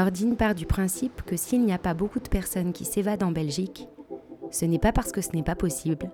[0.00, 3.30] Nordine part du principe que s'il n'y a pas beaucoup de personnes qui s'évadent en
[3.30, 3.88] Belgique,
[4.50, 6.10] ce n'est pas parce que ce n'est pas possible,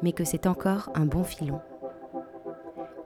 [0.00, 1.58] mais que c'est encore un bon filon.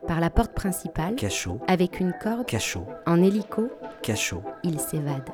[0.07, 3.71] Par la porte principale, Cachot, avec une corde, cachot, en hélico,
[4.03, 4.43] cachot.
[4.63, 5.31] il s'évade.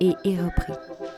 [0.00, 0.72] Et est repris.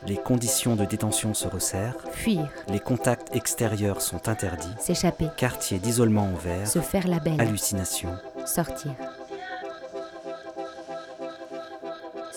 [0.05, 1.95] Les conditions de détention se resserrent.
[2.11, 4.67] Fuir, Les contacts extérieurs sont interdits.
[4.79, 6.67] s'échapper, Quartier d'isolement ouvert.
[6.67, 8.09] se faire la belle, Hallucination.
[8.45, 8.91] sortir.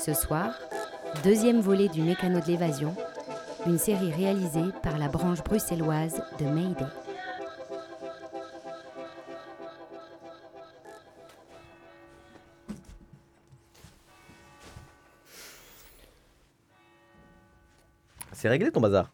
[0.07, 0.55] Ce soir,
[1.25, 2.95] deuxième volet du Mécano de l'évasion,
[3.67, 6.87] une série réalisée par la branche bruxelloise de Mayday.
[18.31, 19.13] C'est réglé ton bazar?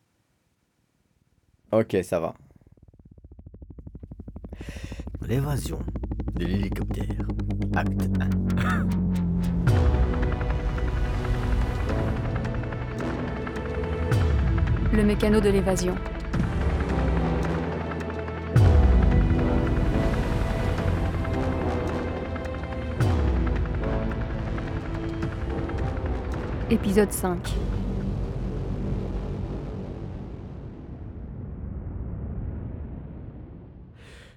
[1.70, 2.34] Ok, ça va.
[5.22, 5.78] L'évasion
[6.34, 7.06] de l'hélicoptère.
[7.74, 9.01] Acte 1.
[14.94, 15.94] Le mécano de l'évasion.
[26.68, 27.38] Épisode 5.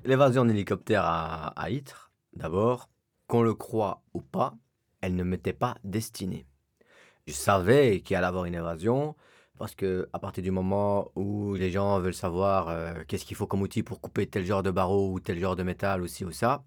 [0.06, 2.90] L'évasion en hélicoptère à, à Ytre, d'abord,
[3.28, 4.54] qu'on le croit ou pas,
[5.02, 6.46] elle ne m'était pas destinée.
[7.28, 9.18] Je savais qu'il allait avoir une évasion,
[9.58, 13.48] parce que à partir du moment où les gens veulent savoir euh, qu'est-ce qu'il faut
[13.48, 16.32] comme outil pour couper tel genre de barreau ou tel genre de métal ou ou
[16.32, 16.64] ça,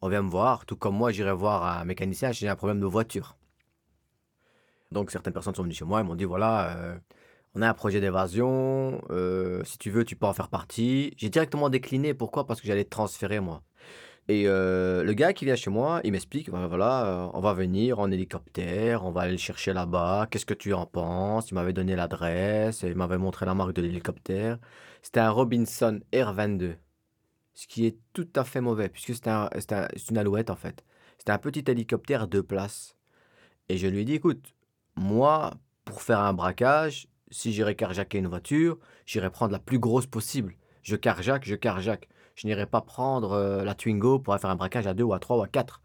[0.00, 2.80] on vient me voir, tout comme moi j'irai voir un mécanicien si j'ai un problème
[2.80, 3.36] de voiture.
[4.92, 6.98] Donc certaines personnes sont venues chez moi et m'ont dit voilà, euh,
[7.54, 11.14] on a un projet d'évasion, euh, si tu veux tu peux en faire partie.
[11.16, 13.62] J'ai directement décliné, pourquoi Parce que j'allais te transférer moi.
[14.28, 17.52] Et euh, le gars qui vient chez moi, il m'explique, voilà, voilà, euh, on va
[17.52, 21.50] venir en hélicoptère, on va aller le chercher là-bas, qu'est-ce que tu en penses?
[21.50, 24.58] Il m'avait donné l'adresse, il m'avait montré la marque de l'hélicoptère.
[25.02, 26.78] C'était un Robinson R22,
[27.52, 30.84] ce qui est tout à fait mauvais, puisque c'est un, un- une alouette en fait.
[31.18, 32.96] C'était un petit hélicoptère deux places.
[33.68, 34.54] Et je lui ai dit, écoute,
[34.96, 35.54] moi,
[35.84, 40.56] pour faire un braquage, si j'irais carjacker une voiture, j'irais prendre la plus grosse possible.
[40.82, 42.08] Je carjack, je carjack.
[42.34, 45.18] Je n'irai pas prendre euh, la Twingo pour faire un braquage à 2 ou à
[45.18, 45.80] 3 ou à 4.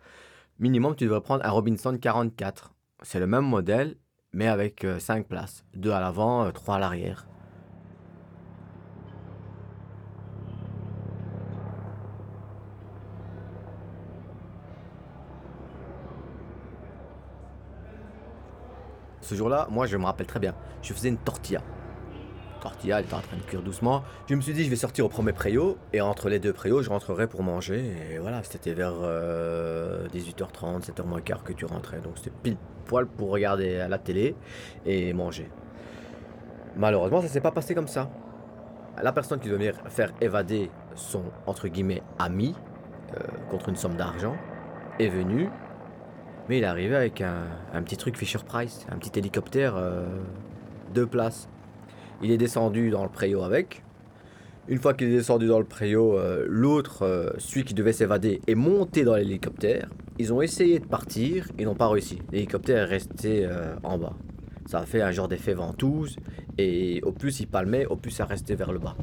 [0.60, 2.74] Minimum, tu devrais prendre un Robinson 44.
[3.02, 3.96] C'est le même modèle,
[4.34, 5.64] mais avec 5 places.
[5.76, 7.30] 2 à l'avant, 3 à l'arrière.
[19.30, 20.56] Ce jour-là, moi, je me rappelle très bien.
[20.82, 21.62] Je faisais une tortilla.
[22.60, 24.04] Tortilla, était en train de cuire doucement.
[24.28, 25.78] Je me suis dit, je vais sortir au premier préau.
[25.94, 27.94] Et entre les deux préaux, je rentrerai pour manger.
[28.12, 32.00] Et voilà, c'était vers euh, 18h30, 7h moins quart que tu rentrais.
[32.00, 34.36] Donc c'était pile poil pour regarder à la télé
[34.86, 35.50] et manger.
[36.76, 38.10] Malheureusement, ça s'est pas passé comme ça.
[39.02, 42.56] La personne qui devait venir faire évader son, entre guillemets, ami,
[43.16, 44.36] euh, contre une somme d'argent,
[45.00, 45.50] est venu.
[46.48, 47.44] Mais il est arrivé avec un,
[47.74, 50.06] un petit truc Fisher Price, un petit hélicoptère, euh,
[50.94, 51.48] deux places.
[52.22, 53.84] Il est descendu dans le préau avec.
[54.68, 58.40] Une fois qu'il est descendu dans le préau, euh, l'autre, euh, celui qui devait s'évader,
[58.46, 59.90] est monté dans l'hélicoptère.
[60.20, 62.20] Ils ont essayé de partir, ils n'ont pas réussi.
[62.32, 64.14] L'hélicoptère est resté euh, en bas.
[64.68, 66.18] Ça a fait un genre d'effet ventouse,
[66.60, 68.96] et au plus il palmait, au plus ça restait vers le bas.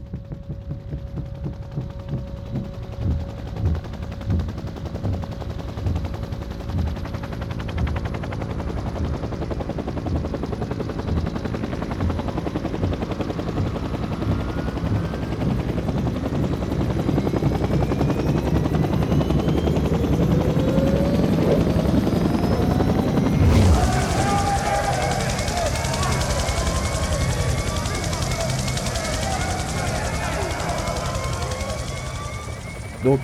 [33.06, 33.20] Donc,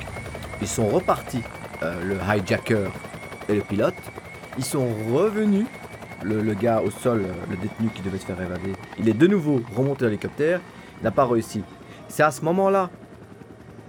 [0.60, 1.42] ils sont repartis,
[1.82, 2.88] euh, le hijacker
[3.48, 3.96] et le pilote.
[4.56, 5.66] Ils sont revenus,
[6.22, 8.74] le, gars au sol, euh, le détenu qui devait se faire évader.
[9.00, 10.60] Il est de nouveau remonté dans l'hélicoptère,
[11.00, 11.64] il n'a pas réussi.
[12.06, 12.90] C'est à ce moment-là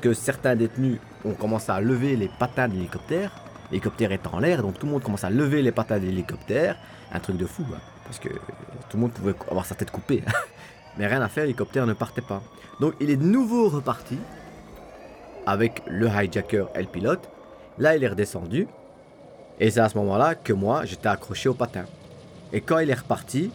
[0.02, 3.32] que certains détenus ont commencé à lever les patins de l'hélicoptère.
[3.70, 6.76] L'hélicoptère est en l'air, donc tout le monde commence à lever les patins de l'hélicoptère.
[7.12, 10.24] Un truc de fou, hein, parce que tout le monde pouvait avoir sa tête coupée.
[10.98, 12.42] Mais rien à faire, l'hélicoptère ne partait pas.
[12.80, 14.18] Donc il est de nouveau reparti
[15.46, 17.30] avec le hijacker et le pilote.
[17.78, 18.68] Là, il est redescendu.
[19.60, 21.86] Et c'est à ce moment-là que moi, j'étais accroché au patin.
[22.52, 23.52] Et quand il est reparti,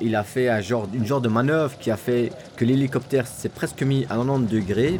[0.00, 3.48] il a fait un genre, une genre de manœuvre qui a fait que l'hélicoptère s'est
[3.48, 4.98] presque mis à 90 degrés.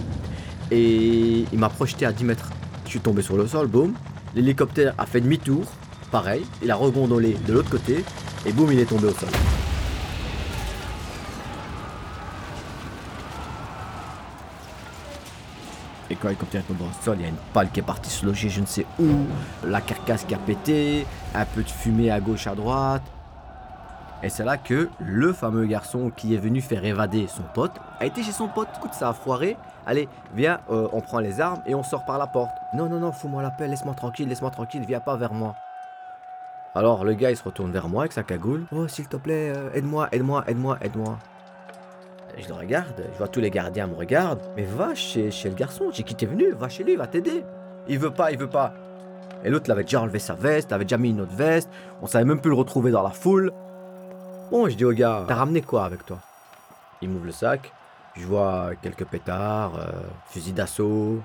[0.70, 2.50] Et il m'a projeté à 10 mètres.
[2.84, 3.94] Je suis tombé sur le sol, boum.
[4.34, 5.64] L'hélicoptère a fait demi-tour,
[6.10, 6.44] pareil.
[6.62, 8.04] Il a rebondolé de l'autre côté.
[8.44, 9.30] Et boum, il est tombé au sol.
[16.10, 18.10] Et quand l'hélicoptère est tombé au sol, il y a une pale qui est partie
[18.10, 19.08] se loger je ne sais où,
[19.64, 23.02] la carcasse qui a pété, un peu de fumée à gauche, à droite.
[24.22, 28.06] Et c'est là que le fameux garçon qui est venu faire évader son pote a
[28.06, 28.68] été chez son pote.
[28.76, 29.56] Écoute, ça a foiré.
[29.84, 32.56] Allez, viens, euh, on prend les armes et on sort par la porte.
[32.74, 35.54] Non, non, non, fous-moi la paix, laisse-moi tranquille, laisse-moi tranquille, viens pas vers moi.
[36.74, 38.66] Alors le gars il se retourne vers moi avec sa cagoule.
[38.70, 41.18] Oh, s'il te plaît, euh, aide-moi, aide-moi, aide-moi, aide-moi.
[42.38, 44.42] Je le regarde, je vois tous les gardiens me regardent.
[44.56, 47.44] Mais va chez, le garçon, j'ai qui t'es venu, va chez lui, va t'aider.
[47.88, 48.74] Il veut pas, il veut pas.
[49.42, 51.70] Et l'autre, il avait déjà enlevé sa veste, il avait déjà mis une autre veste.
[52.02, 53.52] On savait même plus le retrouver dans la foule.
[54.50, 56.18] Bon, je dis au gars, t'as ramené quoi avec toi?
[57.00, 57.72] Il m'ouvre le sac,
[58.14, 59.86] je vois quelques pétards, euh,
[60.26, 61.20] fusil d'assaut.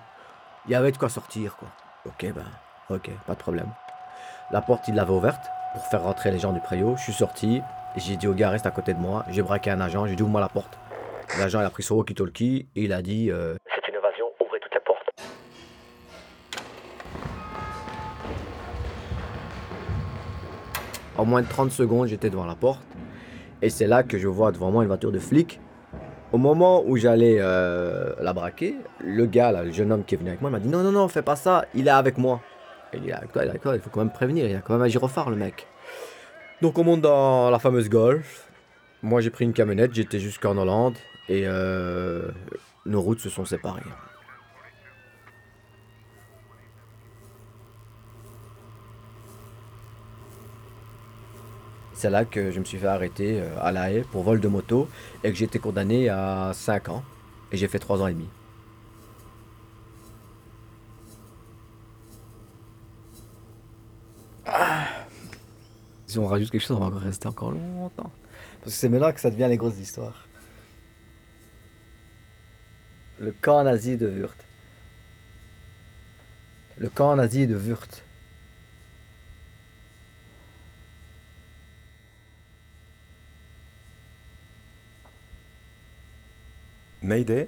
[0.65, 1.67] Il y avait de quoi sortir, quoi.
[2.05, 2.45] Ok, ben,
[2.89, 3.67] ok, pas de problème.
[4.51, 6.95] La porte, il l'avait ouverte pour faire rentrer les gens du préau.
[6.97, 7.61] Je suis sorti,
[7.95, 9.23] j'ai dit au gars, reste à côté de moi.
[9.29, 10.77] J'ai braqué un agent, j'ai dit, ouvre-moi la porte.
[11.39, 14.73] L'agent, a pris son walkie-talkie et il a dit, euh, C'est une évasion, ouvrez toutes
[14.73, 15.07] les portes.
[21.17, 22.81] En moins de 30 secondes, j'étais devant la porte.
[23.61, 25.59] Et c'est là que je vois devant moi une voiture de flic.
[26.33, 30.17] Au moment où j'allais euh, la braquer, le gars, là, le jeune homme qui est
[30.17, 32.41] venu avec moi, m'a dit Non, non, non, fais pas ça, il est avec moi.
[32.93, 34.59] Il est avec toi, il est avec toi, il faut quand même prévenir, il a
[34.59, 35.65] quand même un gyrophare, le mec.
[36.61, 38.49] Donc on monte dans la fameuse Golf.
[39.01, 40.97] Moi j'ai pris une camionnette, j'étais jusqu'en Hollande
[41.29, 42.29] et euh,
[42.85, 43.83] nos routes se sont séparées.
[52.01, 54.47] C'est là que je me suis fait arrêter euh, à La Haye pour vol de
[54.47, 54.89] moto
[55.23, 57.03] et que j'ai été condamné à 5 ans.
[57.51, 58.27] Et j'ai fait 3 ans et demi.
[64.47, 64.87] Ah.
[66.07, 68.11] Si on rajoute quelque chose, on va rester encore longtemps.
[68.61, 70.25] Parce que c'est maintenant que ça devient les grosses histoires.
[73.21, 74.35] Le camp nazi de Wurt.
[76.79, 78.03] Le camp nazi de Wurt.
[87.03, 87.47] Mayday.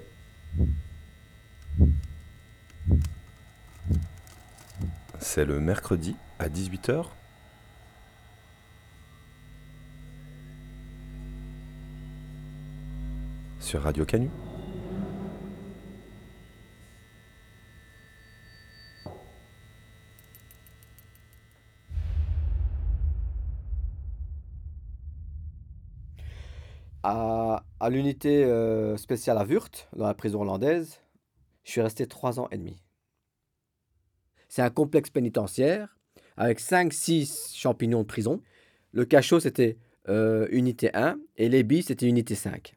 [5.18, 7.06] C'est le mercredi à 18h.
[13.58, 14.30] Sur Radio Canu.
[27.84, 31.00] À, l'unité euh, spéciale à Wurt, dans la prison hollandaise,
[31.64, 32.82] je suis resté trois ans et demi.
[34.48, 35.98] C'est un complexe pénitentiaire
[36.38, 38.40] avec 5-6 champignons de prison.
[38.92, 39.76] Le cachot, c'était
[40.08, 42.74] euh, unité 1 et les billes, c'était unité 5.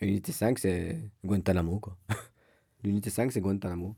[0.00, 1.96] Et Unité 5, c'est Guantanamo, quoi.
[2.82, 3.94] L'unité 5, c'est Guantanamo.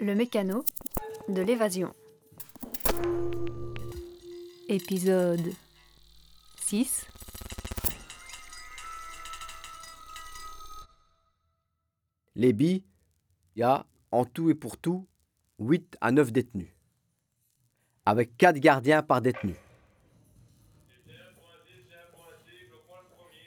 [0.00, 0.64] Le mécano
[1.28, 1.92] de l'évasion.
[4.68, 5.52] Épisode
[6.56, 7.06] 6.
[12.34, 12.82] Les billes,
[13.54, 15.06] il y a en tout et pour tout
[15.60, 16.66] 8 à 9 détenus.
[18.06, 19.54] Avec 4 gardiens par détenu.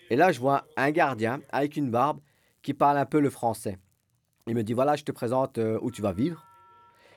[0.10, 2.22] Et là, je vois un gardien avec une barbe
[2.62, 3.78] qui parle un peu le français.
[4.48, 6.46] Il me dit voilà, je te présente euh, où tu vas vivre.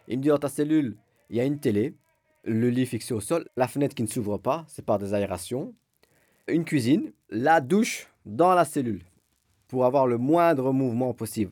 [0.09, 0.97] Il me dit dans ta cellule,
[1.30, 1.94] il y a une télé,
[2.44, 5.75] le lit fixé au sol, la fenêtre qui ne s'ouvre pas, c'est par des aérations,
[6.49, 9.02] une cuisine, la douche dans la cellule
[9.68, 11.50] pour avoir le moindre mouvement possible.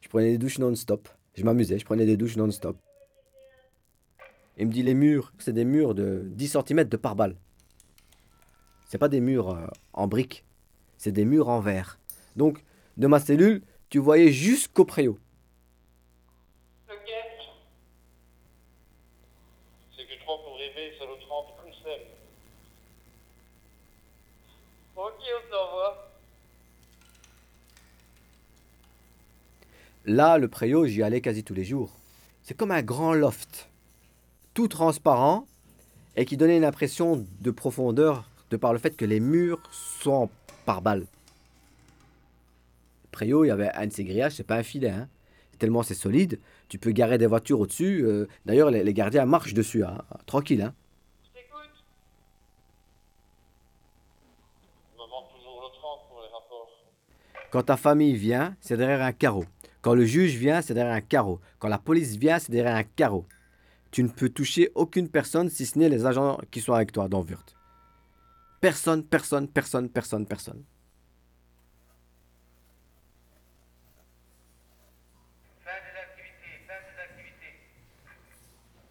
[0.00, 1.08] Je prenais des douches non-stop.
[1.34, 2.78] Je m'amusais, je prenais des douches non-stop.
[4.56, 7.36] Il me dit les murs, c'est des murs de 10 cm de pare-balles.
[8.88, 10.44] C'est pas des murs euh, en briques,
[10.96, 11.98] c'est des murs en verre.
[12.36, 12.64] Donc,
[12.96, 15.18] de ma cellule, tu voyais jusqu'au préau.
[19.94, 22.00] C'est que trop pour rêver, ça le trempe comme seul.
[24.96, 26.08] Ok, on s'envoie.
[30.08, 31.92] Là, le préau, j'y allais quasi tous les jours.
[32.42, 33.68] C'est comme un grand loft,
[34.54, 35.46] tout transparent
[36.16, 40.30] et qui donnait une impression de profondeur de par le fait que les murs sont
[40.64, 41.04] par balles.
[43.12, 45.08] Préau, il y avait un de ces grillages, c'est pas un filet, hein.
[45.58, 48.02] tellement c'est solide, tu peux garer des voitures au-dessus.
[48.02, 50.62] euh, D'ailleurs, les, les gardiens marchent dessus, hein, tranquille.
[50.62, 50.72] Hein.
[54.94, 56.70] Il me manque toujours le 30 pour les rapports.
[57.50, 59.44] Quand ta famille vient, c'est derrière un carreau.
[59.88, 61.40] Quand le juge vient, c'est derrière un carreau.
[61.58, 63.26] Quand la police vient, c'est derrière un carreau.
[63.90, 67.08] Tu ne peux toucher aucune personne si ce n'est les agents qui sont avec toi
[67.08, 67.56] dans Wurt.
[68.60, 70.62] Personne, personne, personne, personne, personne.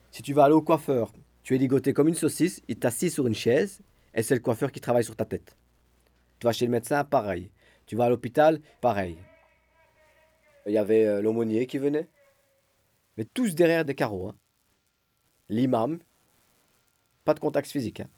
[0.09, 1.13] Si tu vas aller au coiffeur,
[1.43, 3.81] tu es ligoté comme une saucisse, il t'assit sur une chaise
[4.15, 5.55] et c'est le coiffeur qui travaille sur ta tête.
[6.39, 7.51] Tu vas chez le médecin, pareil.
[7.85, 9.19] Tu vas à l'hôpital, pareil.
[10.67, 12.07] Il y avait euh, l'aumônier qui venait.
[13.17, 14.29] Mais tous derrière des carreaux.
[14.29, 14.35] hein.
[15.49, 15.99] L'imam.
[17.25, 18.01] Pas de contact physique.
[18.01, 18.09] hein.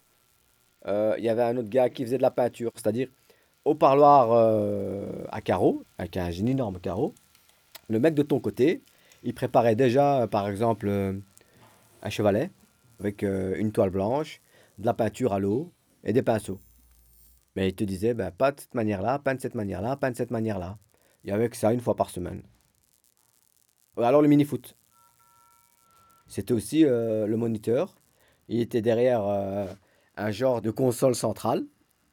[0.87, 2.71] Euh, Il y avait un autre gars qui faisait de la peinture.
[2.75, 3.09] C'est-à-dire,
[3.65, 7.13] au parloir euh, à carreaux, avec un énorme carreau,
[7.87, 8.81] le mec de ton côté,
[9.23, 10.89] il préparait déjà, par exemple,
[12.01, 12.51] un chevalet
[12.99, 14.41] avec une toile blanche,
[14.77, 15.71] de la peinture à l'eau
[16.03, 16.59] et des pinceaux.
[17.55, 20.15] Mais il te disait, ben, pas de cette manière-là, pas de cette manière-là, pas de
[20.15, 20.77] cette manière-là.
[21.23, 22.43] Il y avait que ça une fois par semaine.
[23.97, 24.75] Alors le mini-foot.
[26.27, 27.95] C'était aussi euh, le moniteur.
[28.47, 29.65] Il était derrière euh,
[30.15, 31.65] un genre de console centrale.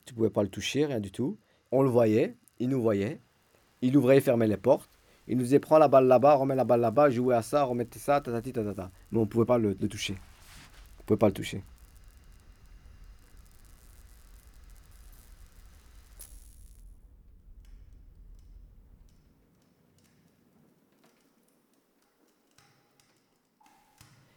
[0.04, 1.38] Tu pouvais pas le toucher, rien du tout.
[1.70, 3.20] On le voyait, il nous voyait.
[3.82, 4.98] Il ouvrait et fermait les portes.
[5.28, 7.98] Il nous disait, prends la balle là-bas, remets la balle là-bas, jouez à ça, remettez
[7.98, 8.90] ça, tatati, tatata.
[9.10, 10.16] Mais on pouvait pas le, le toucher.
[11.00, 11.62] On pouvait pas le toucher.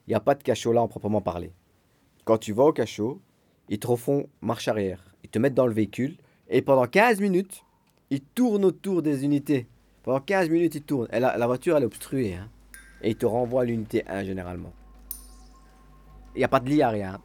[0.10, 1.51] Il n'y a pas de cachot là en proprement parler.
[2.25, 3.22] Quand tu vas au cachot,
[3.70, 5.13] ils te refont marche arrière.
[5.24, 6.18] Ils te mettent dans le véhicule
[6.50, 7.63] et pendant 15 minutes,
[8.10, 9.68] ils tournent autour des unités.
[10.01, 11.08] Pendant 15 minutes, ils tournent.
[11.13, 12.34] Et la, voiture, elle est obstruée.
[12.34, 12.50] hein.
[13.04, 14.74] Et ils te renvoient à l'unité 1 généralement.
[16.34, 17.20] Il n'y a pas de lit à rien.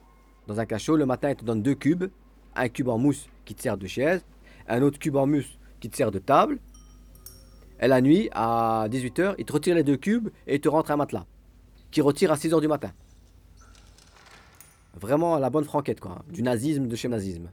[0.47, 2.11] Dans un cachot, le matin, ils te donnent deux cubes.
[2.55, 4.27] Un cube en mousse qui te sert de chaise.
[4.69, 6.59] Un autre cube en mousse qui te sert de table.
[7.81, 10.91] Et la nuit, à 18h, ils te retirent les deux cubes et ils te rentrent
[10.91, 11.25] un matelas.
[11.95, 12.93] Qui retire à 6h du matin.
[14.95, 16.25] Vraiment la bonne franquette, quoi.
[16.29, 17.53] Du nazisme de chez nazisme.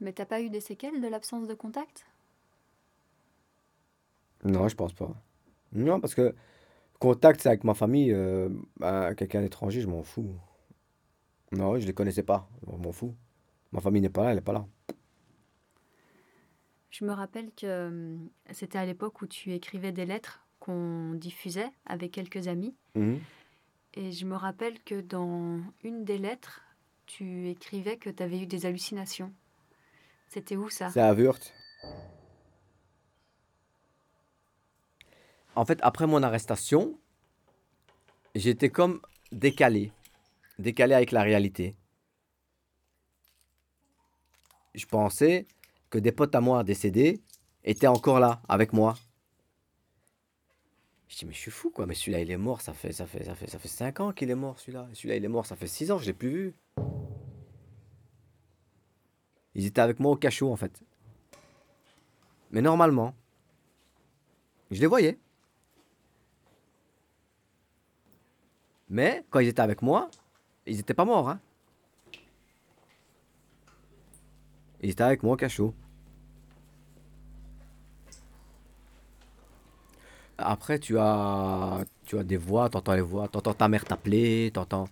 [0.00, 2.06] Mais t'as pas eu des séquelles de l'absence de contact?
[4.44, 5.12] Non, je pense pas.
[5.72, 6.34] Non, parce que
[6.98, 8.12] contact, c'est avec ma famille.
[8.12, 8.48] euh,
[8.78, 10.34] bah, Quelqu'un d'étranger, je m'en fous.
[11.52, 12.48] Non, je les connaissais pas.
[12.66, 13.14] Je m'en fous.
[13.70, 14.66] Ma famille n'est pas là, elle n'est pas là.
[16.90, 21.70] Je me rappelle que hum, c'était à l'époque où tu écrivais des lettres qu'on diffusait
[21.86, 22.74] avec quelques amis.
[22.94, 23.20] Mhm.
[23.94, 26.62] Et je me rappelle que dans une des lettres,
[27.06, 29.32] tu écrivais que tu avais eu des hallucinations.
[30.28, 30.90] C'était où ça?
[30.90, 31.54] C'est à Wurt.
[35.54, 36.98] En fait, après mon arrestation,
[38.34, 39.00] j'étais comme
[39.32, 39.90] décalé.
[40.58, 41.74] Décalé avec la réalité.
[44.74, 45.46] Je pensais
[45.90, 47.20] que des potes à moi décédés
[47.64, 48.94] étaient encore là, avec moi.
[51.08, 51.86] Je dis, mais je suis fou, quoi.
[51.86, 54.12] Mais celui-là, il est mort, ça fait, ça fait, ça fait, ça fait 5 ans
[54.12, 54.86] qu'il est mort, celui-là.
[54.92, 56.54] Celui-là, il est mort, ça fait 6 ans, je l'ai plus vu.
[59.54, 60.82] Ils étaient avec moi au cachot, en fait.
[62.50, 63.14] Mais normalement,
[64.70, 65.18] je les voyais.
[68.90, 70.10] Mais quand ils étaient avec moi,
[70.66, 71.28] ils n'étaient pas morts.
[71.28, 71.40] Hein.
[74.82, 75.74] Ils étaient avec moi au cachot.
[80.38, 84.88] Après, tu as, tu as des voix, t'entends les voix, t'entends ta mère t'appeler, t'entends,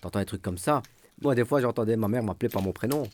[0.00, 0.82] t'entends des trucs comme ça.
[1.22, 3.04] Moi, des fois, j'entendais ma mère m'appeler par mon prénom.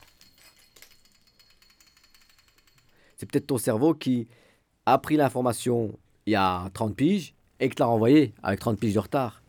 [3.16, 4.26] C'est peut-être ton cerveau qui
[4.86, 8.78] a pris l'information il y a 30 piges et que te l'a renvoyé avec 30
[8.78, 9.42] piges de retard.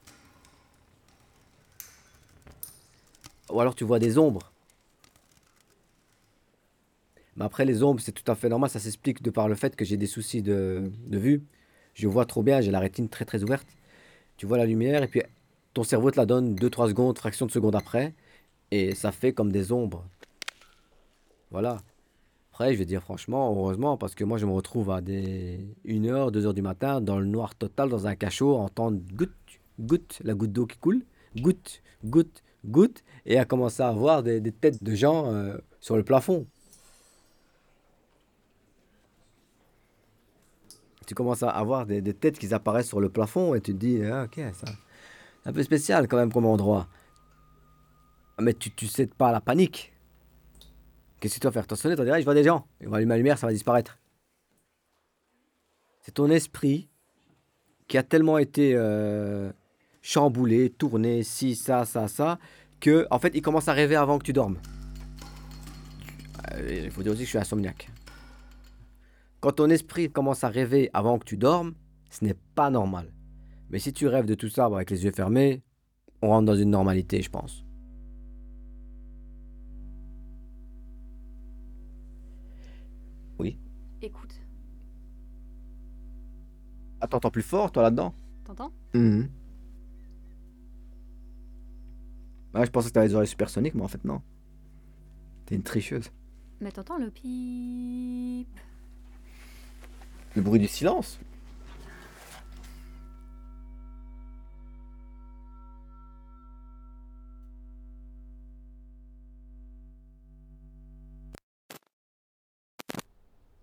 [3.50, 4.52] Ou alors tu vois des ombres.
[7.36, 8.70] Mais après, les ombres, c'est tout à fait normal.
[8.70, 11.44] Ça s'explique de par le fait que j'ai des soucis de, de vue.
[11.94, 13.68] Je vois trop bien, j'ai la rétine très très ouverte.
[14.38, 15.22] Tu vois la lumière et puis
[15.76, 18.14] ton cerveau te la donne 2-3 secondes, fraction de seconde après,
[18.72, 20.06] et ça fait comme des ombres.
[21.52, 21.78] Voilà.
[22.52, 26.32] Après, je vais dire franchement, heureusement, parce que moi, je me retrouve à des 1h,
[26.32, 29.32] 2h du matin, dans le noir total, dans un cachot, à entendre goutte,
[29.80, 31.04] goutte, la goutte d'eau qui coule,
[31.36, 36.04] goutte, goutte, goutte, et à commencer à voir des, têtes de gens euh, sur le
[36.04, 36.48] plafond.
[41.06, 44.04] Tu commences à avoir des, têtes qui apparaissent sur le plafond, et tu te dis,
[44.04, 44.72] ah, ok, ça,
[45.46, 46.88] un peu spécial quand même comme endroit.
[48.40, 49.94] Mais tu ne cèdes pas à la panique.
[51.20, 51.68] Qu'est-ce que tu vas faire?
[51.68, 52.68] T'en sonner, t'en dirais, je vois des gens.
[52.82, 53.98] Ils vont allumer la lumière, ça va disparaître.
[56.02, 56.90] C'est ton esprit
[57.88, 59.52] qui a tellement été euh,
[60.02, 62.40] chamboulé, tourné, ci, ça, ça, ça,
[62.80, 64.58] que en fait, il commence à rêver avant que tu dormes.
[66.54, 67.90] Euh, Il faut dire aussi que je suis insomniaque.
[69.46, 71.76] Quand ton esprit commence à rêver avant que tu dormes,
[72.10, 73.14] ce n'est pas normal.
[73.70, 75.62] Mais si tu rêves de tout ça avec les yeux fermés,
[76.24, 77.64] on rentre dans une normalité, je pense.
[83.38, 83.60] Oui.
[84.02, 84.34] Écoute,
[87.00, 88.16] Ah, t'entends plus fort, toi, là-dedans?
[88.46, 88.72] T'entends?
[88.96, 89.30] Ouais,
[92.66, 94.24] je pensais que t'avais des oreilles supersoniques, mais en fait, non.
[95.46, 96.10] T'es une tricheuse.
[96.62, 98.50] Mais t'entends le pip?
[100.36, 101.18] Le bruit du silence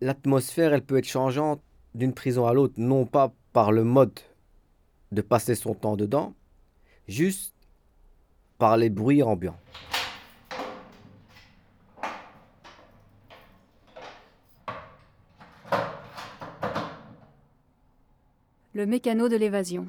[0.01, 1.63] L'atmosphère, elle peut être changeante
[1.95, 4.19] d'une prison à l'autre, non pas par le mode
[5.13, 6.35] de passer son temps dedans,
[7.07, 7.55] juste
[8.59, 9.59] par les bruits ambiants.
[18.83, 19.87] Le mécano de l'évasion.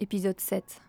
[0.00, 0.80] Épisode 7.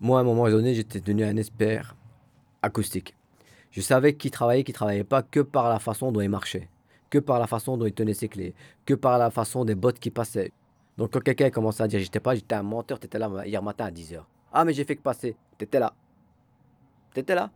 [0.00, 1.94] Moi, à un moment donné, j'étais devenu un expert
[2.62, 3.14] acoustique.
[3.70, 6.68] Je savais qui travaillait, qui travaillait pas que par la façon dont il marchait,
[7.10, 10.00] que par la façon dont il tenait ses clés, que par la façon des bottes
[10.00, 10.50] qui passaient.
[11.00, 13.86] Donc quand quelqu'un commençait à dire j'étais pas, j'étais un menteur, t'étais là hier matin
[13.86, 14.22] à 10h.
[14.52, 15.34] Ah mais j'ai fait que passer.
[15.56, 15.94] T'étais là.
[17.14, 17.50] T'étais là.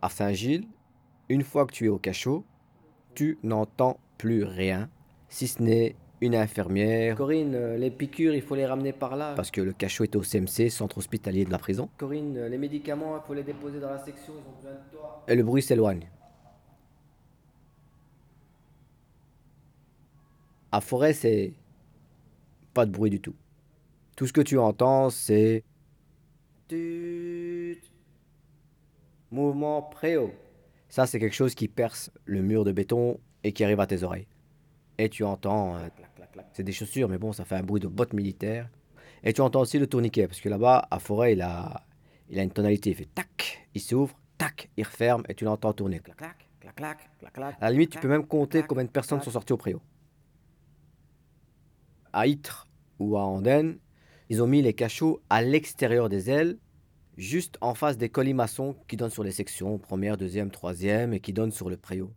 [0.00, 0.68] À Saint-Gilles,
[1.28, 2.44] une fois que tu es au cachot,
[3.16, 4.88] tu n'entends plus rien,
[5.28, 7.16] si ce n'est une infirmière.
[7.16, 9.34] Corinne, euh, les piqûres, il faut les ramener par là.
[9.34, 11.88] Parce que le cachot est au CMC, centre hospitalier de la prison.
[11.98, 14.90] Corinne, euh, les médicaments, il faut les déposer dans la section, ils ont besoin de
[14.90, 15.24] toi.
[15.28, 16.08] Et le bruit s'éloigne.
[20.72, 21.52] À forêt, c'est
[22.72, 23.34] pas de bruit du tout.
[24.16, 25.62] Tout ce que tu entends, c'est
[29.30, 30.32] mouvement préau.
[30.88, 34.02] Ça, c'est quelque chose qui perce le mur de béton et qui arrive à tes
[34.02, 34.26] oreilles.
[34.98, 35.76] Et tu entends.
[35.76, 35.88] euh.
[36.52, 38.68] C'est des chaussures, mais bon, ça fait un bruit de botte militaire.
[39.22, 41.84] Et tu entends aussi le tourniquet, parce que là-bas, à forêt, il a,
[42.28, 42.90] il a une tonalité.
[42.90, 46.00] Il fait tac, il s'ouvre, tac, il referme, et tu l'entends tourner.
[46.00, 47.56] Clac, clac, clac, clac, clac, clac.
[47.60, 49.80] À la limite, tu peux même compter combien de personnes sont sorties au préau.
[52.12, 53.78] À Ytre ou à Andenne,
[54.28, 56.58] ils ont mis les cachots à l'extérieur des ailes,
[57.16, 61.32] juste en face des colimaçons qui donnent sur les sections, première, deuxième, troisième, et qui
[61.32, 62.12] donnent sur le préau.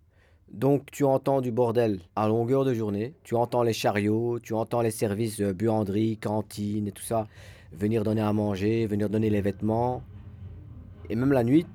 [0.51, 4.81] Donc tu entends du bordel à longueur de journée, tu entends les chariots, tu entends
[4.81, 7.27] les services de buanderie, cantine et tout ça,
[7.73, 10.01] venir donner à manger, venir donner les vêtements.
[11.09, 11.65] Et même la nuit,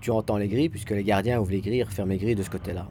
[0.00, 2.42] tu entends les grilles, puisque les gardiens ouvrent les grilles, ils referment les grilles de
[2.42, 2.86] ce côté-là.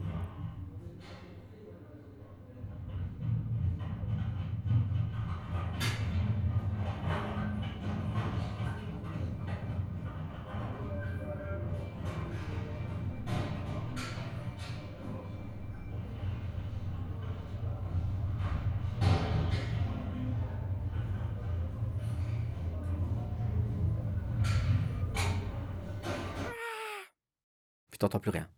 [28.14, 28.48] T'entends plus rien.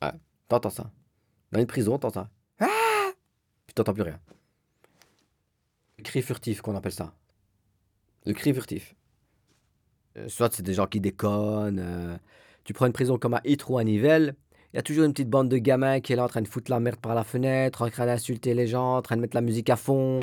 [0.00, 0.12] Ouais,
[0.48, 0.90] t'entends ça.
[1.50, 2.30] Dans une prison, t'entends ça.
[2.60, 3.10] Ah
[3.66, 4.20] Puis t'entends plus rien.
[5.98, 7.14] Le cri furtif qu'on appelle ça.
[8.26, 8.94] Le cri furtif.
[10.16, 11.80] Euh, soit c'est des gens qui déconnent.
[11.80, 12.16] euh,
[12.64, 14.36] tu prends une prison comme à Ytre ou à Nivelles,
[14.72, 16.48] il y a toujours une petite bande de gamins qui est là en train de
[16.48, 19.34] foutre la merde par la fenêtre, en train d'insulter les gens, en train de mettre
[19.34, 20.20] la musique à fond.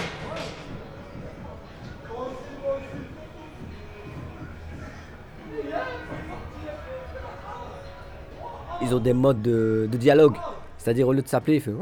[8.82, 10.36] Ils ont des modes de, dialogue.
[10.78, 11.74] C'est-à-dire, au lieu de s'appeler, il fait.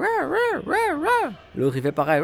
[1.56, 2.24] L'autre, il fait pareil.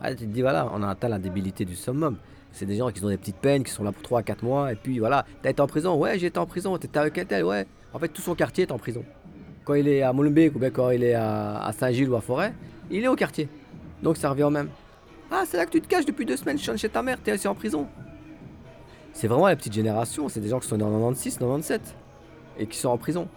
[0.00, 2.16] Ah, tu te dis, voilà, on a atteint la débilité du summum.
[2.52, 4.42] C'est des gens qui ont des petites peines, qui sont là pour 3 à 4
[4.42, 5.96] mois, et puis voilà, t'as été en prison?
[5.96, 6.76] Ouais, j'ai été en prison.
[6.78, 7.44] T'étais avec un tel?
[7.44, 7.66] Ouais.
[7.92, 9.04] En fait, tout son quartier est en prison.
[9.64, 12.20] Quand il est à Molenbeek ou bien quand il est à, à Saint-Gilles ou à
[12.20, 12.54] Forêt,
[12.90, 13.48] il est au quartier.
[14.02, 14.68] Donc ça revient au même.
[15.30, 17.18] Ah, c'est là que tu te caches depuis deux semaines, je suis chez ta mère,
[17.20, 17.86] t'es aussi en prison.
[19.12, 21.94] C'est vraiment la petite génération, c'est des gens qui sont nés en 96, 97
[22.58, 23.28] et qui sont en prison.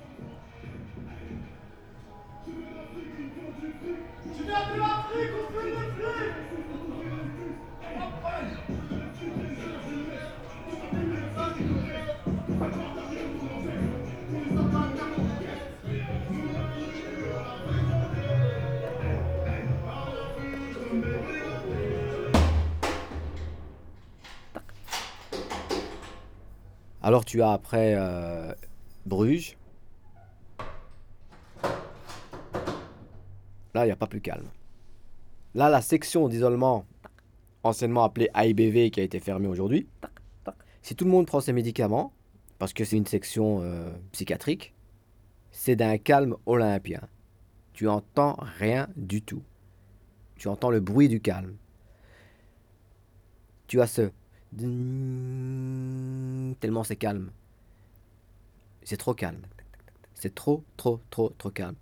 [27.02, 28.54] Alors tu as après euh,
[29.10, 29.58] Bruges.
[33.74, 34.48] Là, il n'y a pas plus calme.
[35.56, 36.86] Là, la section d'isolement,
[37.64, 39.88] anciennement appelée AIBV, qui a été fermée aujourd'hui,
[40.84, 42.14] si tout le monde prend ses médicaments,
[42.60, 44.74] parce que c'est une section euh, psychiatrique,
[45.52, 47.02] c'est d'un calme olympien.
[47.74, 49.42] Tu entends rien du tout.
[50.36, 51.56] Tu entends le bruit du calme.
[53.68, 54.12] Tu as ce
[56.60, 57.32] tellement c'est calme.
[58.84, 59.42] C'est trop calme.
[60.14, 61.76] C'est trop, trop, trop, trop calme.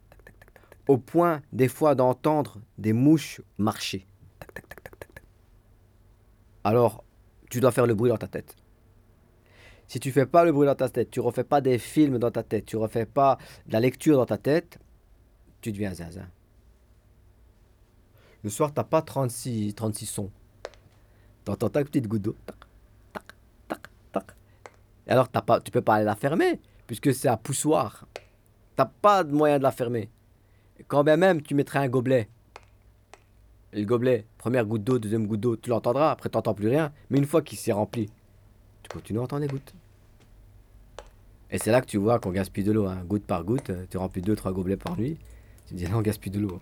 [0.87, 4.07] Au point, des fois, d'entendre des mouches marcher.
[6.63, 7.03] Alors,
[7.49, 8.55] tu dois faire le bruit dans ta tête.
[9.87, 12.31] Si tu fais pas le bruit dans ta tête, tu refais pas des films dans
[12.31, 14.79] ta tête, tu refais pas de la lecture dans ta tête,
[15.61, 16.27] tu deviens zinzin.
[18.43, 20.31] Le soir, t'as pas 36, 36 sons.
[21.45, 22.35] T'entends ta petite goutte d'eau.
[25.07, 28.07] Alors, t'as pas, tu peux pas aller la fermer, puisque c'est à poussoir.
[28.75, 30.09] T'as pas de moyen de la fermer.
[30.87, 32.29] Quand bien même, tu mettrais un gobelet.
[33.73, 36.91] Et le gobelet, première goutte d'eau, deuxième goutte d'eau, tu l'entendras, après t'entends plus rien.
[37.09, 38.09] Mais une fois qu'il s'est rempli,
[38.83, 39.73] tu continues à entendre des gouttes.
[41.51, 43.03] Et c'est là que tu vois qu'on gaspille de l'eau, hein.
[43.05, 43.71] goutte par goutte.
[43.89, 45.17] Tu remplis deux, trois gobelets par nuit.
[45.65, 46.59] Tu te dis, non, on gaspille de l'eau.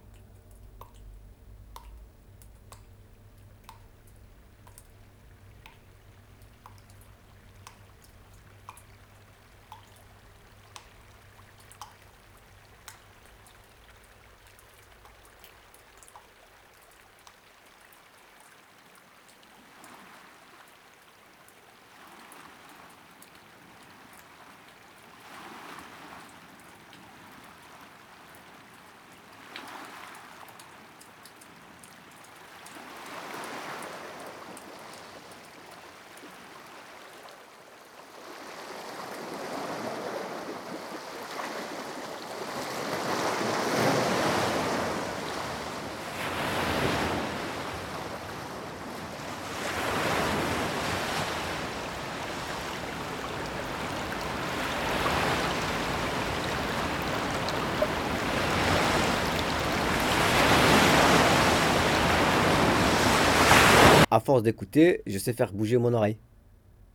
[64.11, 66.17] À force d'écouter, je sais faire bouger mon oreille.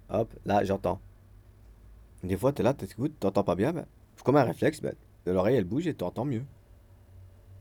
[0.09, 1.01] Hop, là, j'entends.
[2.23, 3.73] Des fois, tu es là, tu écoutes, tu n'entends pas bien.
[3.73, 4.94] Ben, c'est comme un réflexe, ben,
[5.27, 6.44] l'oreille, elle bouge et tu entends mieux.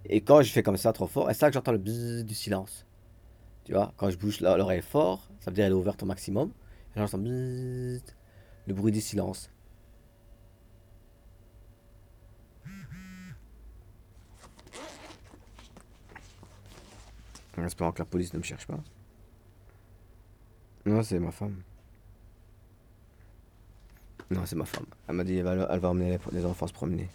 [0.05, 2.33] Et quand je fais comme ça trop fort, c'est ça que j'entends le bzzz du
[2.33, 2.85] silence.
[3.65, 6.51] Tu vois, quand je bouge l'oreille fort, ça veut dire qu'elle est ouverte au maximum.
[6.95, 8.03] J'entends bzzz,
[8.67, 9.51] le bruit du silence.
[17.57, 18.79] En espérant que la police ne me cherche pas.
[20.85, 21.61] Non, c'est ma femme.
[24.31, 24.85] Non, c'est ma femme.
[25.07, 27.09] Elle m'a dit elle va emmener les, enfants se promener.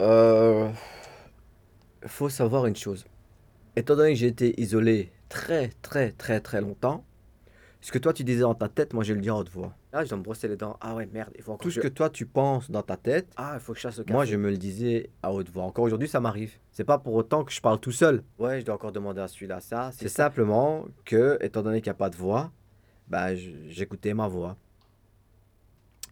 [0.00, 0.70] Euh,
[2.06, 3.04] faut savoir une chose.
[3.74, 7.04] Étant donné que j'ai été isolé très très très très longtemps,
[7.80, 9.72] ce que toi tu disais dans ta tête, moi je le dis en haute voix.
[9.92, 10.76] Ah, je dois me brosser les dents.
[10.80, 11.32] Ah ouais, merde.
[11.36, 13.28] Il faut Tout ce que toi tu penses dans ta tête.
[13.36, 14.12] Ah, il faut que je chasse le café.
[14.12, 15.62] Moi, je me le disais à haute voix.
[15.64, 16.52] Encore aujourd'hui, ça m'arrive.
[16.72, 18.22] C'est pas pour autant que je parle tout seul.
[18.38, 19.90] Ouais, je dois encore demander à celui-là ça.
[19.92, 22.50] C'est simplement que, étant donné qu'il n'y a pas de voix,
[23.08, 24.56] bah, j'écoutais ma voix.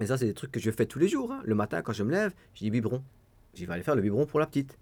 [0.01, 1.33] Et ça, c'est des trucs que je fais tous les jours.
[1.33, 1.41] hein.
[1.45, 3.03] Le matin, quand je me lève, je dis biberon.
[3.55, 4.79] J'y vais aller faire le biberon pour la petite.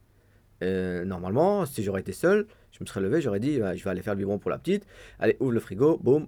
[0.62, 3.90] Euh, normalement, si j'aurais été seul, je me serais levé, j'aurais dit, bah, je vais
[3.90, 4.86] aller faire le biberon pour la petite.
[5.18, 6.26] Allez, ouvre le frigo, boum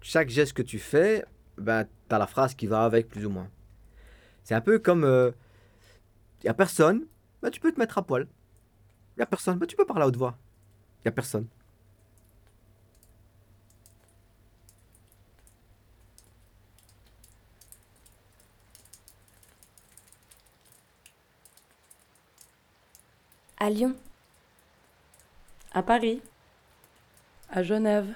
[0.00, 1.24] chaque geste que tu fais,
[1.58, 3.48] ben, tu la phrase qui va avec, plus ou moins.
[4.44, 5.04] C'est un peu comme.
[5.04, 5.30] Euh,
[6.42, 7.06] Il n'y a personne,
[7.42, 8.26] ben, tu peux te mettre à poil.
[9.16, 10.36] Il n'y a personne, ben, tu peux parler à haute voix.
[11.00, 11.46] Il n'y a personne.
[23.58, 23.94] À Lyon.
[25.72, 26.22] À Paris.
[27.50, 28.14] À Genève.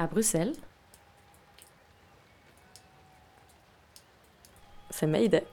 [0.00, 0.54] À Bruxelles.
[4.88, 5.44] C'est Mayday.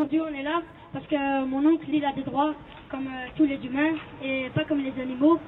[0.00, 0.62] Aujourd'hui, on est là
[0.94, 2.54] parce que mon oncle, il a des droits
[2.90, 3.92] comme euh, tous les humains
[4.24, 5.38] et pas comme les animaux.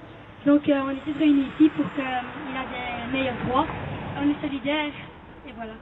[0.44, 3.66] Donc, euh, on est tous réunis ici pour qu'il a des meilleurs droits.
[4.20, 4.92] On est solidaires
[5.48, 5.72] et voilà.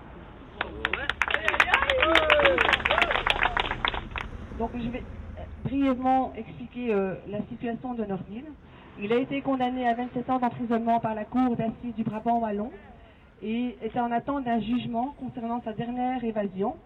[4.56, 5.02] Donc, je vais
[5.64, 8.52] brièvement expliquer euh, la situation de Nordine.
[9.02, 12.70] Il a été condamné à 27 ans d'emprisonnement par la Cour d'assises du Brabant Wallon
[13.42, 16.76] et était en attente d'un jugement concernant sa dernière évasion.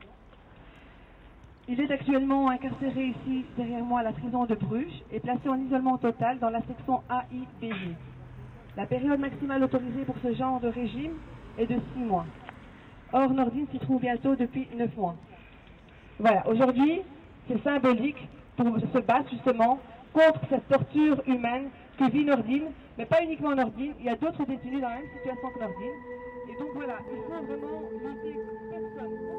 [1.67, 5.59] Il est actuellement incarcéré ici, derrière moi, à la prison de Bruges et placé en
[5.59, 7.97] isolement total dans la section AIBG.
[8.77, 11.13] La période maximale autorisée pour ce genre de régime
[11.57, 12.27] est de 6 mois.
[13.15, 15.15] Or, Nordine s'y trouve bientôt depuis 9 mois.
[16.19, 17.01] Voilà, aujourd'hui,
[17.49, 19.79] c'est symbolique pour se battre justement
[20.13, 24.45] contre cette torture humaine que vit Nordine, mais pas uniquement Nordine, il y a d'autres
[24.45, 25.99] détenus dans la même situation que Nordine.
[26.51, 28.37] Et donc voilà, il faut vraiment lutter
[28.71, 29.34] personne.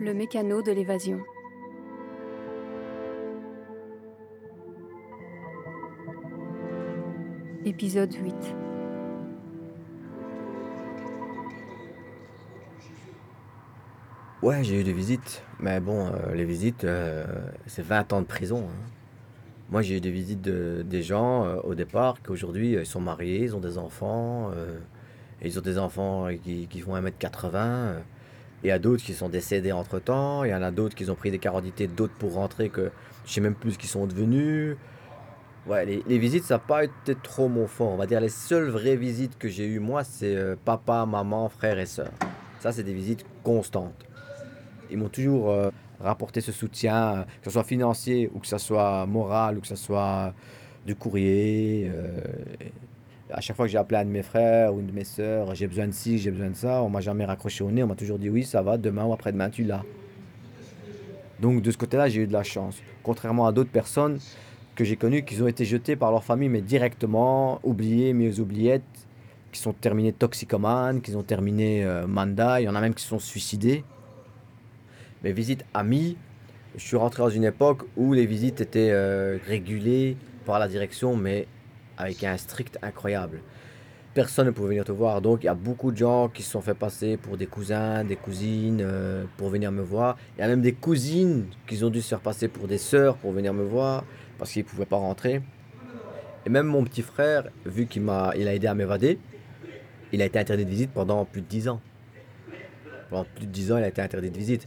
[0.00, 1.20] Le mécano de l'évasion.
[7.64, 8.34] Épisode 8.
[14.42, 15.42] Ouais, j'ai eu des visites.
[15.58, 17.24] Mais bon, euh, les visites, euh,
[17.66, 18.64] c'est 20 ans de prison.
[18.70, 18.90] hein.
[19.70, 23.00] Moi, j'ai eu des visites de, des gens euh, au départ qui aujourd'hui ils sont
[23.00, 24.50] mariés, ils ont des enfants.
[24.56, 24.78] euh,
[25.42, 27.54] ils ont des enfants qui, font 1m80.
[27.54, 28.02] euh, et
[28.62, 30.44] il y a d'autres qui sont décédés entre temps.
[30.44, 32.90] Il y en a d'autres qui ont pris des carodités, d'autres pour rentrer que
[33.24, 34.76] je sais même plus ce qu'ils sont devenus.
[35.66, 37.90] Ouais, les, visites, ça n'a pas été trop mon fort.
[37.90, 41.48] On va dire les seules vraies visites que j'ai eues, moi, c'est euh, papa, maman,
[41.48, 42.10] frère et soeur.
[42.60, 44.06] Ça, c'est des visites constantes.
[44.90, 45.70] Ils m'ont toujours euh,
[46.00, 49.76] rapporté ce soutien, que ce soit financier ou que ce soit moral ou que ce
[49.76, 50.34] soit
[50.86, 51.90] du courrier.
[51.94, 52.20] euh,
[53.32, 55.54] à chaque fois que j'ai appelé un de mes frères ou une de mes sœurs,
[55.54, 57.86] j'ai besoin de ci, j'ai besoin de ça, on m'a jamais raccroché au nez, on
[57.86, 59.84] m'a toujours dit oui, ça va, demain ou après-demain, tu l'as.
[61.40, 62.78] Donc de ce côté-là, j'ai eu de la chance.
[63.02, 64.18] Contrairement à d'autres personnes
[64.74, 68.40] que j'ai connues qui ont été jetées par leur famille, mais directement, oubliées, mis aux
[68.40, 68.82] oubliettes,
[69.52, 73.02] qui sont terminées toxicomanes, qui ont terminé euh, manda, il y en a même qui
[73.02, 73.84] se sont suicidés.
[75.24, 76.16] Mes visites amies,
[76.76, 80.16] je suis rentré dans une époque où les visites étaient euh, régulées
[80.46, 81.46] par la direction, mais
[82.00, 83.40] avec un strict incroyable.
[84.12, 86.50] Personne ne pouvait venir te voir, donc il y a beaucoup de gens qui se
[86.50, 90.16] sont fait passer pour des cousins, des cousines, euh, pour venir me voir.
[90.36, 93.16] Il y a même des cousines qui ont dû se faire passer pour des sœurs
[93.16, 94.04] pour venir me voir,
[94.36, 95.42] parce qu'ils ne pouvaient pas rentrer.
[96.44, 99.18] Et même mon petit frère, vu qu'il m'a, a aidé à m'évader,
[100.12, 101.80] il a été interdit de visite pendant plus de 10 ans.
[103.10, 104.66] Pendant plus de 10 ans, il a été interdit de visite.